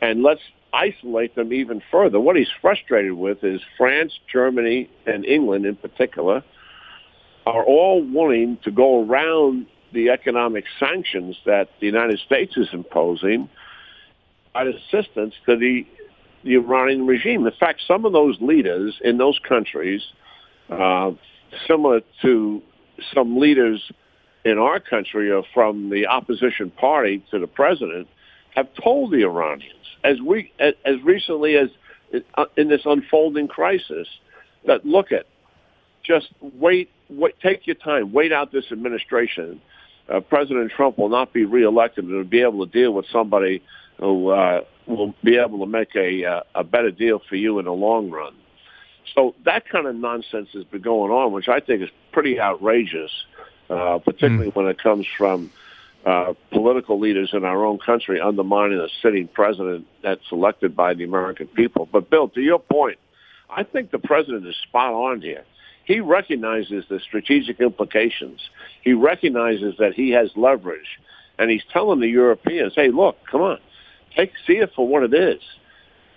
and 0.00 0.22
let's 0.22 0.42
isolate 0.72 1.34
them 1.34 1.52
even 1.52 1.82
further." 1.90 2.20
What 2.20 2.36
he's 2.36 2.50
frustrated 2.60 3.12
with 3.12 3.42
is 3.42 3.60
France, 3.76 4.18
Germany, 4.30 4.88
and 5.06 5.24
England 5.24 5.66
in 5.66 5.76
particular 5.76 6.42
are 7.46 7.64
all 7.64 8.02
willing 8.02 8.58
to 8.62 8.70
go 8.70 9.04
around 9.04 9.66
the 9.92 10.10
economic 10.10 10.64
sanctions 10.78 11.38
that 11.46 11.70
the 11.80 11.86
United 11.86 12.18
States 12.18 12.56
is 12.58 12.68
imposing 12.72 13.48
by 14.52 14.64
assistance 14.64 15.34
to 15.46 15.56
the 15.56 15.86
the 16.44 16.54
Iranian 16.54 17.06
regime. 17.06 17.44
In 17.46 17.52
fact, 17.58 17.80
some 17.86 18.04
of 18.04 18.12
those 18.12 18.40
leaders 18.40 19.00
in 19.02 19.18
those 19.18 19.38
countries 19.40 20.02
uh, 20.70 21.12
similar 21.66 22.00
to 22.22 22.62
some 23.14 23.38
leaders 23.38 23.90
in 24.44 24.58
our 24.58 24.80
country 24.80 25.30
or 25.30 25.42
from 25.54 25.90
the 25.90 26.06
opposition 26.06 26.70
party 26.70 27.24
to 27.30 27.38
the 27.38 27.46
president, 27.46 28.08
have 28.54 28.68
told 28.82 29.12
the 29.12 29.22
Iranians 29.22 29.74
as 30.04 30.20
we 30.20 30.52
as, 30.58 30.74
recently 31.04 31.56
as 31.56 31.68
uh, 32.34 32.44
in 32.56 32.68
this 32.68 32.82
unfolding 32.84 33.48
crisis 33.48 34.08
that 34.66 34.84
look 34.84 35.12
at 35.12 35.26
just 36.04 36.28
wait, 36.40 36.90
wait 37.10 37.34
take 37.40 37.66
your 37.66 37.76
time, 37.76 38.12
wait 38.12 38.32
out 38.32 38.50
this 38.50 38.64
administration. 38.72 39.60
Uh, 40.08 40.20
President 40.20 40.72
Trump 40.72 40.96
will 40.96 41.10
not 41.10 41.32
be 41.34 41.44
reelected 41.44 42.04
and 42.04 42.14
will 42.14 42.24
be 42.24 42.40
able 42.40 42.66
to 42.66 42.72
deal 42.72 42.92
with 42.92 43.04
somebody 43.12 43.62
who 43.98 44.30
uh, 44.30 44.62
will 44.86 45.14
be 45.22 45.36
able 45.36 45.58
to 45.58 45.66
make 45.66 45.94
a, 45.94 46.24
uh, 46.24 46.40
a 46.54 46.64
better 46.64 46.90
deal 46.90 47.20
for 47.28 47.36
you 47.36 47.58
in 47.58 47.66
the 47.66 47.72
long 47.72 48.10
run. 48.10 48.34
So 49.14 49.34
that 49.44 49.68
kind 49.68 49.86
of 49.86 49.94
nonsense 49.94 50.48
has 50.54 50.64
been 50.64 50.82
going 50.82 51.10
on, 51.10 51.32
which 51.32 51.48
I 51.48 51.60
think 51.60 51.82
is 51.82 51.90
pretty 52.12 52.40
outrageous, 52.40 53.10
uh, 53.70 53.98
particularly 53.98 54.50
mm. 54.50 54.54
when 54.54 54.66
it 54.66 54.78
comes 54.82 55.06
from 55.16 55.50
uh, 56.06 56.34
political 56.50 56.98
leaders 56.98 57.30
in 57.32 57.44
our 57.44 57.64
own 57.64 57.78
country 57.78 58.20
undermining 58.20 58.78
a 58.78 58.88
sitting 59.02 59.28
president 59.28 59.86
that's 60.02 60.22
elected 60.30 60.76
by 60.76 60.94
the 60.94 61.04
American 61.04 61.46
people. 61.48 61.88
But 61.90 62.08
Bill, 62.08 62.28
to 62.30 62.40
your 62.40 62.58
point, 62.58 62.98
I 63.50 63.64
think 63.64 63.90
the 63.90 63.98
president 63.98 64.46
is 64.46 64.56
spot 64.68 64.92
on 64.92 65.20
here. 65.20 65.44
He 65.84 66.00
recognizes 66.00 66.84
the 66.88 67.00
strategic 67.00 67.60
implications. 67.60 68.40
He 68.82 68.92
recognizes 68.92 69.74
that 69.78 69.94
he 69.94 70.10
has 70.10 70.30
leverage, 70.36 71.00
and 71.38 71.50
he's 71.50 71.64
telling 71.72 72.00
the 72.00 72.08
Europeans, 72.08 72.74
"Hey, 72.74 72.88
look, 72.88 73.16
come 73.30 73.40
on, 73.40 73.58
take 74.14 74.32
see 74.46 74.58
it 74.58 74.72
for 74.74 74.86
what 74.86 75.02
it 75.02 75.14
is. 75.14 75.40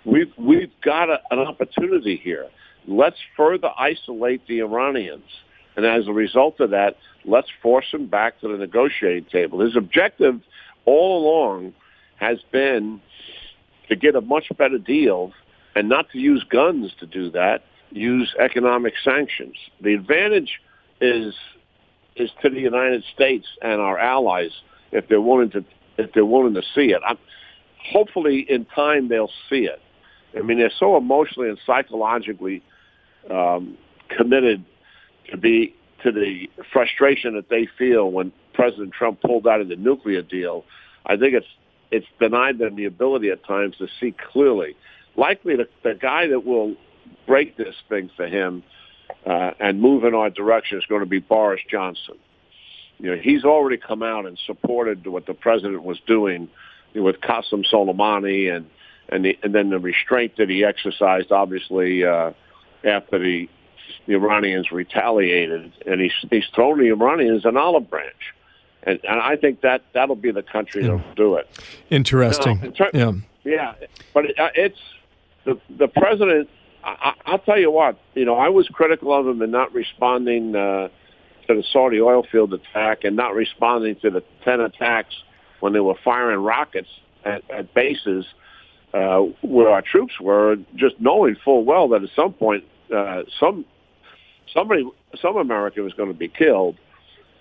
We've 0.04 0.32
we've 0.36 0.72
got 0.82 1.08
a, 1.08 1.20
an 1.30 1.38
opportunity 1.38 2.16
here." 2.16 2.48
Let's 2.86 3.18
further 3.36 3.70
isolate 3.78 4.46
the 4.46 4.60
Iranians. 4.60 5.28
And 5.76 5.86
as 5.86 6.06
a 6.06 6.12
result 6.12 6.60
of 6.60 6.70
that, 6.70 6.96
let's 7.24 7.48
force 7.62 7.86
them 7.92 8.06
back 8.06 8.40
to 8.40 8.48
the 8.48 8.58
negotiating 8.58 9.26
table. 9.30 9.60
His 9.60 9.76
objective 9.76 10.40
all 10.84 11.22
along 11.22 11.74
has 12.16 12.38
been 12.50 13.00
to 13.88 13.96
get 13.96 14.14
a 14.14 14.20
much 14.20 14.46
better 14.56 14.78
deal 14.78 15.32
and 15.74 15.88
not 15.88 16.10
to 16.10 16.18
use 16.18 16.44
guns 16.44 16.92
to 17.00 17.06
do 17.06 17.30
that, 17.30 17.64
use 17.90 18.34
economic 18.38 18.94
sanctions. 19.02 19.56
The 19.80 19.94
advantage 19.94 20.60
is 21.00 21.34
is 22.14 22.30
to 22.42 22.50
the 22.50 22.60
United 22.60 23.02
States 23.14 23.46
and 23.62 23.80
our 23.80 23.98
allies 23.98 24.50
if 24.92 25.08
they're 25.08 25.20
willing 25.20 25.50
to 25.50 25.64
if 25.98 26.12
they're 26.12 26.26
willing 26.26 26.54
to 26.54 26.62
see 26.74 26.92
it. 26.92 27.00
I'm, 27.06 27.18
hopefully, 27.90 28.46
in 28.48 28.64
time 28.66 29.08
they'll 29.08 29.30
see 29.48 29.66
it. 29.66 29.80
I 30.36 30.42
mean, 30.42 30.58
they're 30.58 30.72
so 30.78 30.96
emotionally 30.96 31.48
and 31.48 31.58
psychologically 31.66 32.62
um, 33.30 33.76
committed 34.16 34.64
to 35.30 35.36
be 35.36 35.74
to 36.02 36.12
the 36.12 36.48
frustration 36.72 37.34
that 37.36 37.48
they 37.48 37.68
feel 37.78 38.10
when 38.10 38.32
President 38.54 38.92
Trump 38.92 39.20
pulled 39.20 39.46
out 39.46 39.60
of 39.60 39.68
the 39.68 39.76
nuclear 39.76 40.22
deal. 40.22 40.64
I 41.06 41.16
think 41.16 41.34
it's 41.34 41.46
it's 41.90 42.06
denied 42.18 42.58
them 42.58 42.76
the 42.76 42.86
ability 42.86 43.30
at 43.30 43.44
times 43.44 43.76
to 43.78 43.86
see 44.00 44.14
clearly. 44.32 44.76
Likely, 45.14 45.56
the, 45.56 45.68
the 45.84 45.94
guy 45.94 46.26
that 46.28 46.44
will 46.44 46.74
break 47.26 47.56
this 47.56 47.74
thing 47.88 48.10
for 48.16 48.26
him 48.26 48.62
uh, 49.26 49.50
and 49.60 49.80
move 49.80 50.04
in 50.04 50.14
our 50.14 50.30
direction 50.30 50.78
is 50.78 50.84
going 50.88 51.02
to 51.02 51.06
be 51.06 51.18
Boris 51.18 51.60
Johnson. 51.70 52.14
You 52.98 53.10
know, 53.10 53.20
he's 53.20 53.44
already 53.44 53.76
come 53.76 54.02
out 54.02 54.26
and 54.26 54.38
supported 54.46 55.06
what 55.06 55.26
the 55.26 55.34
president 55.34 55.82
was 55.82 56.00
doing 56.06 56.48
with 56.94 57.16
Qasem 57.20 57.64
Soleimani 57.70 58.54
and 58.54 58.66
and, 59.08 59.24
the, 59.24 59.38
and 59.42 59.54
then 59.54 59.68
the 59.68 59.78
restraint 59.78 60.36
that 60.38 60.48
he 60.48 60.64
exercised, 60.64 61.32
obviously. 61.32 62.04
Uh, 62.04 62.32
after 62.84 63.18
the 63.18 63.48
the 64.06 64.14
Iranians 64.14 64.72
retaliated, 64.72 65.72
and 65.86 66.00
he's 66.00 66.12
he's 66.30 66.46
thrown 66.54 66.78
the 66.78 66.88
Iranians 66.88 67.44
an 67.44 67.56
olive 67.56 67.88
branch, 67.88 68.34
and 68.82 68.98
and 69.04 69.20
I 69.20 69.36
think 69.36 69.60
that 69.60 69.82
that'll 69.92 70.16
be 70.16 70.30
the 70.30 70.42
country 70.42 70.82
yeah. 70.82 70.96
that'll 70.96 71.14
do 71.14 71.36
it. 71.36 71.48
Interesting. 71.90 72.60
Now, 72.60 72.70
ter- 72.70 72.90
yeah, 72.92 73.12
yeah, 73.44 73.74
but 74.12 74.26
it, 74.26 74.38
uh, 74.38 74.48
it's 74.54 74.78
the 75.44 75.60
the 75.70 75.88
president. 75.88 76.48
I, 76.84 77.14
I'll 77.26 77.38
tell 77.38 77.58
you 77.58 77.70
what. 77.70 77.98
You 78.14 78.24
know, 78.24 78.34
I 78.34 78.48
was 78.48 78.66
critical 78.68 79.14
of 79.16 79.26
him 79.26 79.40
in 79.40 79.52
not 79.52 79.72
responding 79.72 80.56
uh, 80.56 80.88
to 81.46 81.54
the 81.54 81.64
Saudi 81.72 82.00
oil 82.00 82.26
field 82.30 82.52
attack 82.54 83.04
and 83.04 83.14
not 83.14 83.34
responding 83.34 83.96
to 83.96 84.10
the 84.10 84.24
ten 84.44 84.60
attacks 84.60 85.14
when 85.60 85.72
they 85.72 85.80
were 85.80 85.94
firing 86.02 86.40
rockets 86.40 86.88
at, 87.24 87.48
at 87.50 87.72
bases 87.72 88.24
uh, 88.92 89.20
where 89.42 89.68
our 89.68 89.82
troops 89.82 90.18
were, 90.20 90.56
just 90.74 91.00
knowing 91.00 91.36
full 91.44 91.64
well 91.64 91.88
that 91.88 92.02
at 92.02 92.10
some 92.14 92.32
point 92.32 92.64
uh, 92.92 93.22
some 93.38 93.64
somebody 94.52 94.88
some 95.20 95.36
American 95.36 95.84
was 95.84 95.94
going 95.94 96.08
to 96.08 96.18
be 96.18 96.28
killed. 96.28 96.76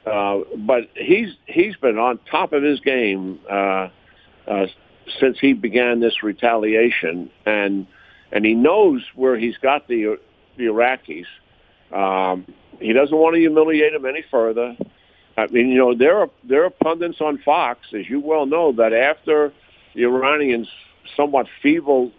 Uh, 0.05 0.39
but 0.57 0.89
he's 0.95 1.35
he's 1.45 1.75
been 1.75 1.97
on 1.97 2.19
top 2.29 2.53
of 2.53 2.63
his 2.63 2.79
game 2.79 3.39
uh, 3.49 3.89
uh, 4.47 4.65
since 5.19 5.37
he 5.39 5.53
began 5.53 5.99
this 5.99 6.23
retaliation, 6.23 7.29
and 7.45 7.85
and 8.31 8.45
he 8.45 8.53
knows 8.53 9.03
where 9.15 9.37
he's 9.37 9.57
got 9.57 9.87
the 9.87 10.19
the 10.57 10.65
Iraqis. 10.65 11.25
Um, 11.93 12.45
he 12.79 12.93
doesn't 12.93 13.15
want 13.15 13.35
to 13.35 13.39
humiliate 13.39 13.93
them 13.93 14.05
any 14.05 14.23
further. 14.31 14.75
I 15.37 15.47
mean, 15.47 15.69
you 15.69 15.77
know, 15.77 15.95
there 15.95 16.17
are 16.17 16.29
there 16.43 16.65
are 16.65 16.69
pundits 16.71 17.21
on 17.21 17.37
Fox, 17.39 17.87
as 17.93 18.09
you 18.09 18.19
well 18.19 18.45
know, 18.45 18.71
that 18.73 18.93
after 18.93 19.53
the 19.93 20.03
Iranians' 20.03 20.67
somewhat 21.15 21.45
feeble 21.61 22.11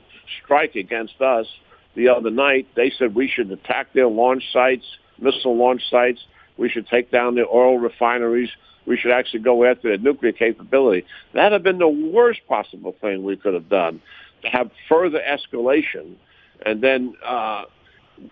strike 0.45 0.77
against 0.77 1.21
us 1.21 1.47
the 1.95 2.09
other 2.09 2.31
night, 2.31 2.69
they 2.75 2.91
said 2.99 3.15
we 3.15 3.29
should 3.29 3.51
attack 3.51 3.93
their 3.93 4.09
launch 4.09 4.45
sites, 4.53 4.85
missile 5.19 5.57
launch 5.57 5.83
sites. 5.91 6.21
We 6.57 6.69
should 6.69 6.87
take 6.87 7.11
down 7.11 7.35
their 7.35 7.49
oil 7.49 7.79
refineries. 7.79 8.51
We 8.87 8.97
should 8.97 9.13
actually 9.13 9.41
go 9.41 9.65
after 9.65 9.89
their 9.89 9.99
nuclear 9.99 10.33
capability. 10.33 11.07
That 11.35 11.53
have 11.53 11.63
been 11.63 11.79
the 11.79 11.89
worst 11.89 12.41
possible 12.49 12.97
thing 13.01 13.23
we 13.23 13.37
could 13.37 13.55
have 13.55 13.69
done 13.69 14.01
to 14.43 14.49
have 14.49 14.71
further 14.89 15.21
escalation, 15.21 16.17
and 16.65 16.83
then 16.83 17.15
uh, 17.25 17.65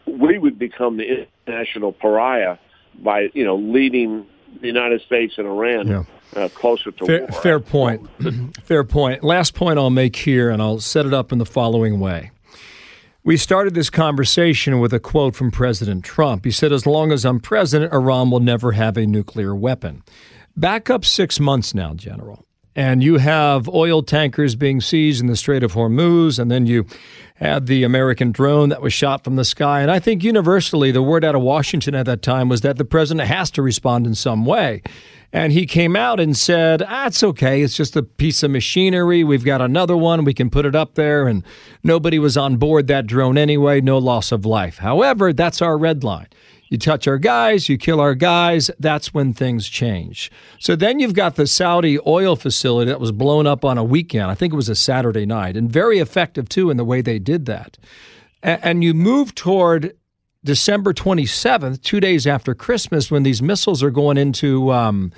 we 0.07 0.39
would 0.39 0.59
become 0.59 0.97
the 0.97 1.27
international 1.47 1.93
pariah 1.93 2.59
by 3.03 3.31
you 3.33 3.45
know 3.45 3.57
leading 3.57 4.27
the 4.61 4.67
United 4.67 5.03
States 5.03 5.35
and 5.39 5.47
Iran 5.47 5.87
yeah. 5.87 6.05
uh, 6.35 6.49
closer 6.49 6.91
to 6.91 7.07
fair, 7.07 7.21
war. 7.21 7.43
Fair 7.43 7.61
point. 7.61 8.09
fair 8.65 8.85
point. 8.85 9.23
Last 9.23 9.55
point 9.55 9.79
I'll 9.79 9.91
make 9.91 10.17
here, 10.17 10.51
and 10.51 10.61
I'll 10.61 10.81
set 10.81 11.07
it 11.07 11.15
up 11.15 11.31
in 11.33 11.39
the 11.39 11.47
following 11.47 12.01
way. 12.01 12.33
We 13.23 13.37
started 13.37 13.75
this 13.75 13.91
conversation 13.91 14.81
with 14.81 14.95
a 14.95 14.99
quote 14.99 15.37
from 15.37 15.51
President 15.51 16.07
Trump. 16.07 16.47
He 16.47 16.51
said, 16.51 16.73
As 16.73 16.87
long 16.87 17.13
as 17.13 17.27
I'm 17.27 17.39
president, 17.39 17.93
Iran 17.93 18.31
will 18.31 18.41
never 18.41 18.73
have 18.73 18.97
a 18.97 19.05
nuclear 19.05 19.55
weapon. 19.55 20.03
Back 20.57 20.89
up 20.89 21.05
six 21.05 21.39
months 21.39 21.75
now, 21.75 21.93
General. 21.93 22.47
And 22.75 23.03
you 23.03 23.19
have 23.19 23.69
oil 23.69 24.03
tankers 24.03 24.55
being 24.55 24.81
seized 24.81 25.21
in 25.21 25.27
the 25.27 25.37
Strait 25.37 25.63
of 25.63 25.75
Hormuz, 25.75 26.39
and 26.39 26.51
then 26.51 26.65
you 26.65 26.87
had 27.35 27.67
the 27.67 27.83
American 27.83 28.33
drone 28.33 28.71
that 28.71 28.81
was 28.81 28.95
shot 28.95 29.23
from 29.23 29.37
the 29.37 29.45
sky. 29.45 29.83
And 29.83 29.91
I 29.91 29.99
think 29.99 30.25
universally, 30.25 30.91
the 30.91 31.03
word 31.03 31.23
out 31.23 31.35
of 31.35 31.43
Washington 31.43 31.95
at 31.95 32.07
that 32.07 32.23
time 32.23 32.49
was 32.49 32.63
that 32.63 32.79
the 32.79 32.87
president 32.87 33.29
has 33.29 33.51
to 33.51 33.61
respond 33.61 34.07
in 34.07 34.15
some 34.15 34.47
way. 34.47 34.83
And 35.33 35.53
he 35.53 35.65
came 35.65 35.95
out 35.95 36.19
and 36.19 36.37
said, 36.37 36.83
ah, 36.89 37.11
okay. 37.23 37.63
It's 37.63 37.77
just 37.77 37.95
a 37.97 38.03
piece 38.03 38.43
of 38.43 38.51
machinery. 38.51 39.23
We've 39.23 39.45
got 39.45 39.61
another 39.61 39.97
one. 39.97 40.25
We 40.25 40.35
can 40.35 40.51
put 40.51 40.67
it 40.67 40.75
up 40.75 40.95
there. 40.95 41.29
And 41.29 41.45
nobody 41.85 42.19
was 42.19 42.37
on 42.37 42.57
board 42.57 42.89
that 42.89 43.07
drone 43.07 43.39
anyway. 43.39 43.81
No 43.81 43.99
loss 43.99 44.33
of 44.33 44.45
life. 44.45 44.79
However, 44.79 45.33
that's 45.33 45.63
our 45.63 45.79
red 45.79 46.03
line. 46.03 46.27
You 46.69 46.79
touch 46.79 47.09
our 47.09 47.19
guys, 47.19 47.69
you 47.69 47.77
kill 47.77 48.01
our 48.01 48.15
guys, 48.15 48.71
that's 48.79 49.13
when 49.13 49.33
things 49.35 49.69
change. 49.69 50.31
So 50.61 50.77
then 50.77 51.01
you've 51.01 51.15
got 51.15 51.35
the 51.35 51.49
Saudi 51.49 51.99
oil 52.07 52.37
facility 52.37 52.89
that 52.89 53.01
was 53.01 53.11
blown 53.11 53.45
up 53.45 53.65
on 53.65 53.77
a 53.77 53.83
weekend. 53.83 54.31
I 54.31 54.37
think 54.37 54.53
it 54.53 54.57
was 54.57 54.69
a 54.69 54.77
Saturday 54.77 55.27
night, 55.27 55.57
and 55.57 55.69
very 55.69 55.99
effective 55.99 56.49
too 56.49 56.71
in 56.71 56.77
the 56.77 56.85
way 56.85 57.03
they 57.03 57.19
did 57.19 57.47
that. 57.47 57.77
And 58.45 58.85
you 58.85 58.95
move 58.95 59.35
toward 59.35 59.97
December 60.45 60.95
27th, 60.95 61.83
two 61.83 62.01
days 62.01 62.27
after 62.27 62.55
Christmas, 62.55 63.11
when 63.11 63.23
these 63.23 63.43
missiles 63.43 63.83
are 63.83 63.91
going 63.91 64.17
into 64.17 64.73
um, 64.73 65.13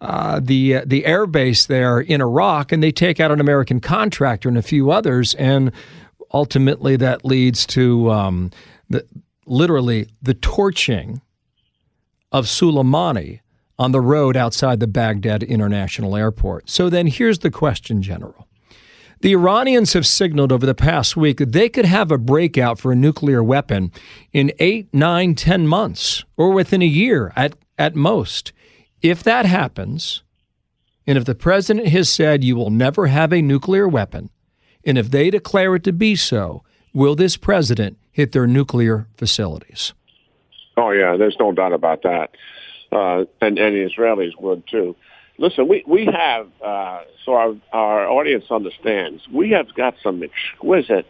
uh, 0.00 0.40
the 0.42 0.76
uh, 0.76 0.82
the 0.86 1.06
air 1.06 1.26
base 1.26 1.66
there 1.66 2.00
in 2.00 2.20
Iraq, 2.20 2.72
and 2.72 2.82
they 2.82 2.90
take 2.90 3.20
out 3.20 3.30
an 3.30 3.40
American 3.40 3.80
contractor 3.80 4.48
and 4.48 4.58
a 4.58 4.62
few 4.62 4.90
others, 4.90 5.34
and 5.34 5.72
ultimately 6.32 6.96
that 6.96 7.24
leads 7.24 7.66
to 7.66 8.10
um, 8.10 8.50
the 8.88 9.06
literally 9.46 10.08
the 10.20 10.34
torching 10.34 11.20
of 12.32 12.46
Soleimani 12.46 13.40
on 13.78 13.92
the 13.92 14.00
road 14.00 14.36
outside 14.36 14.80
the 14.80 14.86
Baghdad 14.86 15.42
International 15.42 16.16
Airport. 16.16 16.70
So 16.70 16.88
then 16.88 17.06
here's 17.06 17.40
the 17.40 17.50
question, 17.50 18.02
General. 18.02 18.48
The 19.22 19.34
Iranians 19.34 19.92
have 19.92 20.04
signaled 20.04 20.50
over 20.50 20.66
the 20.66 20.74
past 20.74 21.16
week 21.16 21.38
that 21.38 21.52
they 21.52 21.68
could 21.68 21.84
have 21.84 22.10
a 22.10 22.18
breakout 22.18 22.80
for 22.80 22.90
a 22.90 22.96
nuclear 22.96 23.40
weapon 23.40 23.92
in 24.32 24.50
eight, 24.58 24.92
nine, 24.92 25.36
ten 25.36 25.68
months, 25.68 26.24
or 26.36 26.50
within 26.50 26.82
a 26.82 26.86
year 26.86 27.32
at, 27.36 27.54
at 27.78 27.94
most. 27.94 28.52
If 29.00 29.22
that 29.22 29.46
happens, 29.46 30.24
and 31.06 31.16
if 31.16 31.24
the 31.24 31.36
president 31.36 31.86
has 31.88 32.10
said 32.10 32.42
you 32.42 32.56
will 32.56 32.70
never 32.70 33.06
have 33.06 33.32
a 33.32 33.40
nuclear 33.40 33.86
weapon, 33.86 34.28
and 34.84 34.98
if 34.98 35.12
they 35.12 35.30
declare 35.30 35.76
it 35.76 35.84
to 35.84 35.92
be 35.92 36.16
so, 36.16 36.64
will 36.92 37.14
this 37.14 37.36
president 37.36 37.98
hit 38.10 38.32
their 38.32 38.48
nuclear 38.48 39.06
facilities. 39.16 39.94
Oh 40.76 40.90
yeah, 40.90 41.16
there's 41.16 41.36
no 41.38 41.52
doubt 41.52 41.72
about 41.72 42.02
that, 42.02 42.30
uh, 42.90 43.24
and 43.40 43.56
and 43.56 43.76
the 43.76 43.88
Israelis 43.88 44.32
would 44.40 44.66
too. 44.66 44.96
Listen, 45.42 45.66
we 45.66 45.82
we 45.88 46.04
have 46.06 46.46
uh, 46.64 47.00
so 47.24 47.34
our 47.34 47.56
our 47.72 48.08
audience 48.08 48.44
understands 48.48 49.26
we 49.28 49.50
have 49.50 49.74
got 49.74 49.96
some 50.00 50.22
exquisite 50.22 51.04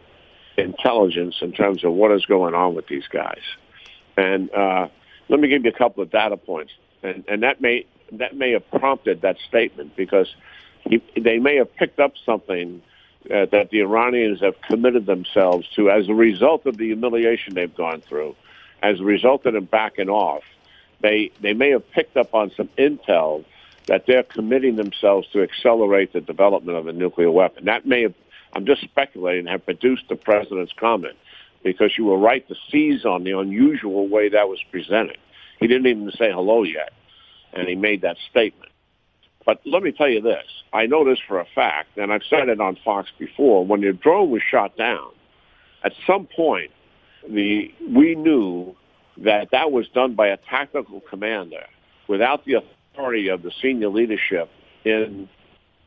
intelligence 0.57 1.35
in 1.41 1.51
terms 1.51 1.83
of 1.83 1.93
what 1.93 2.11
is 2.11 2.25
going 2.25 2.55
on 2.55 2.73
with 2.73 2.87
these 2.87 3.03
guys, 3.11 3.43
and 4.17 4.51
uh, 4.51 4.87
let 5.29 5.39
me 5.39 5.47
give 5.49 5.63
you 5.63 5.69
a 5.69 5.77
couple 5.77 6.01
of 6.01 6.09
data 6.09 6.35
points, 6.35 6.71
and 7.03 7.23
and 7.27 7.43
that 7.43 7.61
may 7.61 7.85
that 8.13 8.35
may 8.35 8.53
have 8.53 8.67
prompted 8.71 9.21
that 9.21 9.37
statement 9.47 9.95
because 9.95 10.33
he, 10.89 10.99
they 11.15 11.37
may 11.37 11.57
have 11.57 11.71
picked 11.75 11.99
up 11.99 12.13
something 12.25 12.81
uh, 13.25 13.45
that 13.51 13.69
the 13.69 13.81
Iranians 13.81 14.41
have 14.41 14.59
committed 14.63 15.05
themselves 15.05 15.67
to 15.75 15.91
as 15.91 16.09
a 16.09 16.13
result 16.15 16.65
of 16.65 16.77
the 16.77 16.85
humiliation 16.85 17.53
they've 17.53 17.75
gone 17.75 18.01
through, 18.09 18.35
as 18.81 18.99
a 18.99 19.03
result 19.03 19.45
of 19.45 19.53
them 19.53 19.65
backing 19.65 20.09
off. 20.09 20.41
They 21.01 21.29
they 21.39 21.53
may 21.53 21.69
have 21.69 21.87
picked 21.91 22.17
up 22.17 22.33
on 22.33 22.51
some 22.57 22.69
intel 22.79 23.45
that 23.87 24.05
they're 24.07 24.23
committing 24.23 24.75
themselves 24.75 25.27
to 25.33 25.41
accelerate 25.41 26.13
the 26.13 26.21
development 26.21 26.77
of 26.77 26.87
a 26.87 26.93
nuclear 26.93 27.31
weapon. 27.31 27.65
That 27.65 27.85
may 27.85 28.03
have, 28.03 28.13
I'm 28.53 28.65
just 28.65 28.81
speculating, 28.81 29.45
have 29.47 29.65
produced 29.65 30.03
the 30.09 30.15
president's 30.15 30.73
comment 30.79 31.15
because 31.63 31.97
you 31.97 32.05
were 32.05 32.17
right 32.17 32.47
to 32.47 32.55
seize 32.71 33.05
on 33.05 33.23
the 33.23 33.37
unusual 33.37 34.07
way 34.07 34.29
that 34.29 34.49
was 34.49 34.59
presented. 34.71 35.17
He 35.59 35.67
didn't 35.67 35.87
even 35.87 36.11
say 36.11 36.31
hello 36.31 36.63
yet, 36.63 36.91
and 37.53 37.67
he 37.67 37.75
made 37.75 38.01
that 38.01 38.17
statement. 38.29 38.71
But 39.45 39.61
let 39.65 39.83
me 39.83 39.91
tell 39.91 40.09
you 40.09 40.21
this. 40.21 40.45
I 40.71 40.85
know 40.85 41.05
this 41.05 41.19
for 41.27 41.39
a 41.39 41.45
fact, 41.55 41.97
and 41.97 42.11
I've 42.11 42.23
said 42.29 42.49
it 42.49 42.59
on 42.59 42.77
Fox 42.83 43.09
before. 43.17 43.65
When 43.65 43.81
the 43.81 43.93
drone 43.93 44.29
was 44.31 44.41
shot 44.41 44.77
down, 44.77 45.11
at 45.83 45.93
some 46.07 46.27
point, 46.33 46.71
the 47.27 47.73
we 47.89 48.15
knew 48.15 48.75
that 49.17 49.51
that 49.51 49.71
was 49.71 49.87
done 49.89 50.15
by 50.15 50.27
a 50.27 50.37
tactical 50.37 51.01
commander 51.01 51.65
without 52.07 52.45
the 52.45 52.55
authority 52.93 53.27
of 53.27 53.41
the 53.43 53.51
senior 53.61 53.89
leadership 53.89 54.49
in 54.83 55.29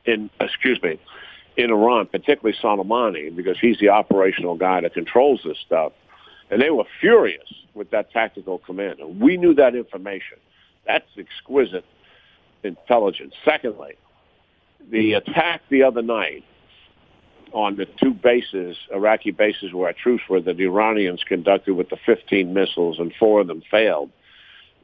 in 0.04 0.30
excuse 0.40 0.80
me 0.82 0.98
in 1.56 1.70
Iran, 1.70 2.06
particularly 2.06 2.56
Soleimani, 2.62 3.34
because 3.34 3.58
he's 3.58 3.78
the 3.78 3.88
operational 3.88 4.56
guy 4.56 4.80
that 4.82 4.92
controls 4.92 5.40
this 5.44 5.56
stuff. 5.64 5.92
And 6.50 6.60
they 6.60 6.70
were 6.70 6.84
furious 7.00 7.52
with 7.74 7.90
that 7.90 8.12
tactical 8.12 8.58
commander. 8.58 9.06
We 9.06 9.36
knew 9.36 9.54
that 9.54 9.74
information. 9.74 10.38
That's 10.86 11.06
exquisite 11.18 11.84
intelligence. 12.62 13.34
Secondly, 13.44 13.94
the 14.90 15.14
attack 15.14 15.62
the 15.70 15.82
other 15.82 16.02
night 16.02 16.44
on 17.52 17.76
the 17.76 17.86
two 18.02 18.12
bases, 18.12 18.76
Iraqi 18.92 19.30
bases 19.30 19.72
where 19.72 19.88
our 19.88 19.94
troops 19.94 20.24
were, 20.28 20.40
that 20.40 20.56
the 20.56 20.64
Iranians 20.64 21.24
conducted 21.26 21.74
with 21.74 21.88
the 21.88 21.96
15 22.04 22.52
missiles 22.52 22.98
and 22.98 23.12
four 23.18 23.40
of 23.40 23.46
them 23.46 23.62
failed. 23.70 24.10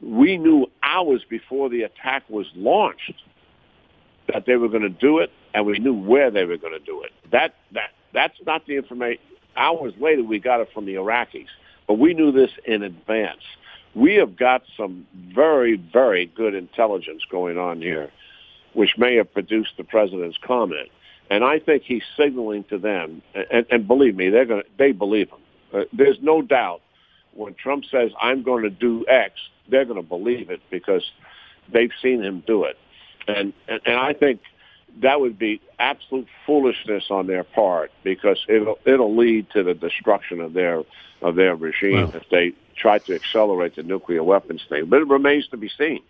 We 0.03 0.37
knew 0.37 0.67
hours 0.81 1.23
before 1.29 1.69
the 1.69 1.83
attack 1.83 2.23
was 2.29 2.47
launched 2.55 3.13
that 4.31 4.45
they 4.45 4.55
were 4.55 4.69
going 4.69 4.83
to 4.83 4.89
do 4.89 5.19
it, 5.19 5.31
and 5.53 5.65
we 5.65 5.79
knew 5.79 5.93
where 5.93 6.31
they 6.31 6.45
were 6.45 6.57
going 6.57 6.73
to 6.73 6.85
do 6.85 7.03
it. 7.03 7.11
That 7.31 7.55
that 7.71 7.91
that's 8.13 8.37
not 8.45 8.65
the 8.65 8.75
information. 8.75 9.21
Hours 9.55 9.93
later, 9.99 10.23
we 10.23 10.39
got 10.39 10.61
it 10.61 10.69
from 10.73 10.85
the 10.85 10.95
Iraqis, 10.95 11.47
but 11.87 11.95
we 11.95 12.13
knew 12.13 12.31
this 12.31 12.51
in 12.65 12.83
advance 12.83 13.41
we 13.95 14.15
have 14.15 14.35
got 14.35 14.63
some 14.75 15.05
very, 15.33 15.75
very 15.75 16.25
good 16.25 16.55
intelligence 16.55 17.23
going 17.29 17.57
on 17.57 17.81
here, 17.81 18.11
which 18.73 18.97
may 18.97 19.15
have 19.15 19.31
produced 19.33 19.73
the 19.77 19.83
president's 19.83 20.37
comment. 20.43 20.89
And 21.29 21.43
I 21.43 21.59
think 21.59 21.83
he's 21.83 22.03
signaling 22.17 22.63
to 22.65 22.77
them, 22.77 23.21
and, 23.33 23.65
and 23.69 23.87
believe 23.87 24.15
me, 24.15 24.29
they're 24.29 24.45
going 24.45 24.63
to 24.63 24.69
they 24.77 24.91
believe 24.91 25.29
him. 25.29 25.39
Uh, 25.73 25.83
there's 25.93 26.17
no 26.21 26.41
doubt 26.41 26.81
when 27.35 27.53
Trump 27.55 27.85
says, 27.89 28.11
I'm 28.21 28.43
going 28.43 28.63
to 28.63 28.69
do 28.69 29.05
X, 29.07 29.35
they're 29.69 29.85
going 29.85 30.01
to 30.01 30.07
believe 30.07 30.49
it 30.49 30.61
because 30.69 31.03
they've 31.71 31.91
seen 32.01 32.21
him 32.21 32.43
do 32.45 32.65
it. 32.65 32.77
And, 33.27 33.53
and, 33.67 33.81
and 33.85 33.97
I 33.97 34.13
think 34.13 34.41
that 35.01 35.19
would 35.19 35.39
be 35.39 35.61
absolute 35.79 36.27
foolishness 36.45 37.05
on 37.09 37.27
their 37.27 37.43
part 37.43 37.91
because 38.03 38.43
it'll, 38.47 38.77
it'll 38.85 39.15
lead 39.15 39.49
to 39.51 39.63
the 39.63 39.73
destruction 39.73 40.39
of 40.39 40.53
their, 40.53 40.83
of 41.21 41.35
their 41.35 41.55
regime 41.55 42.11
if 42.13 42.27
they 42.29 42.53
try 42.75 42.99
to 42.99 43.15
accelerate 43.15 43.75
the 43.75 43.83
nuclear 43.83 44.23
weapons 44.23 44.63
thing. 44.69 44.85
But 44.85 45.01
it 45.01 45.07
remains 45.07 45.47
to 45.47 45.57
be 45.57 45.69
seen. 45.77 46.01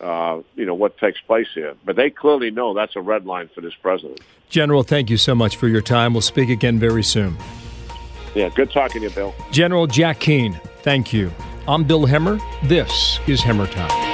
Uh, 0.00 0.42
you 0.56 0.66
know 0.66 0.74
what 0.74 0.98
takes 0.98 1.20
place 1.20 1.46
here, 1.54 1.74
but 1.84 1.94
they 1.94 2.10
clearly 2.10 2.50
know 2.50 2.74
that's 2.74 2.96
a 2.96 3.00
red 3.00 3.24
line 3.26 3.48
for 3.54 3.60
this 3.60 3.74
president. 3.80 4.20
General, 4.48 4.82
thank 4.82 5.08
you 5.08 5.16
so 5.16 5.36
much 5.36 5.56
for 5.56 5.68
your 5.68 5.80
time. 5.80 6.14
We'll 6.14 6.20
speak 6.20 6.48
again 6.48 6.80
very 6.80 7.04
soon. 7.04 7.36
Yeah, 8.34 8.48
good 8.48 8.70
talking 8.70 9.00
to 9.02 9.08
you, 9.08 9.14
Bill. 9.14 9.34
General 9.50 9.86
Jack 9.86 10.20
Keane, 10.20 10.60
thank 10.82 11.12
you. 11.12 11.30
I'm 11.66 11.84
Bill 11.84 12.06
Hemmer. 12.06 12.40
This 12.68 13.18
is 13.26 13.40
Hemmer 13.40 13.70
Time. 13.70 14.13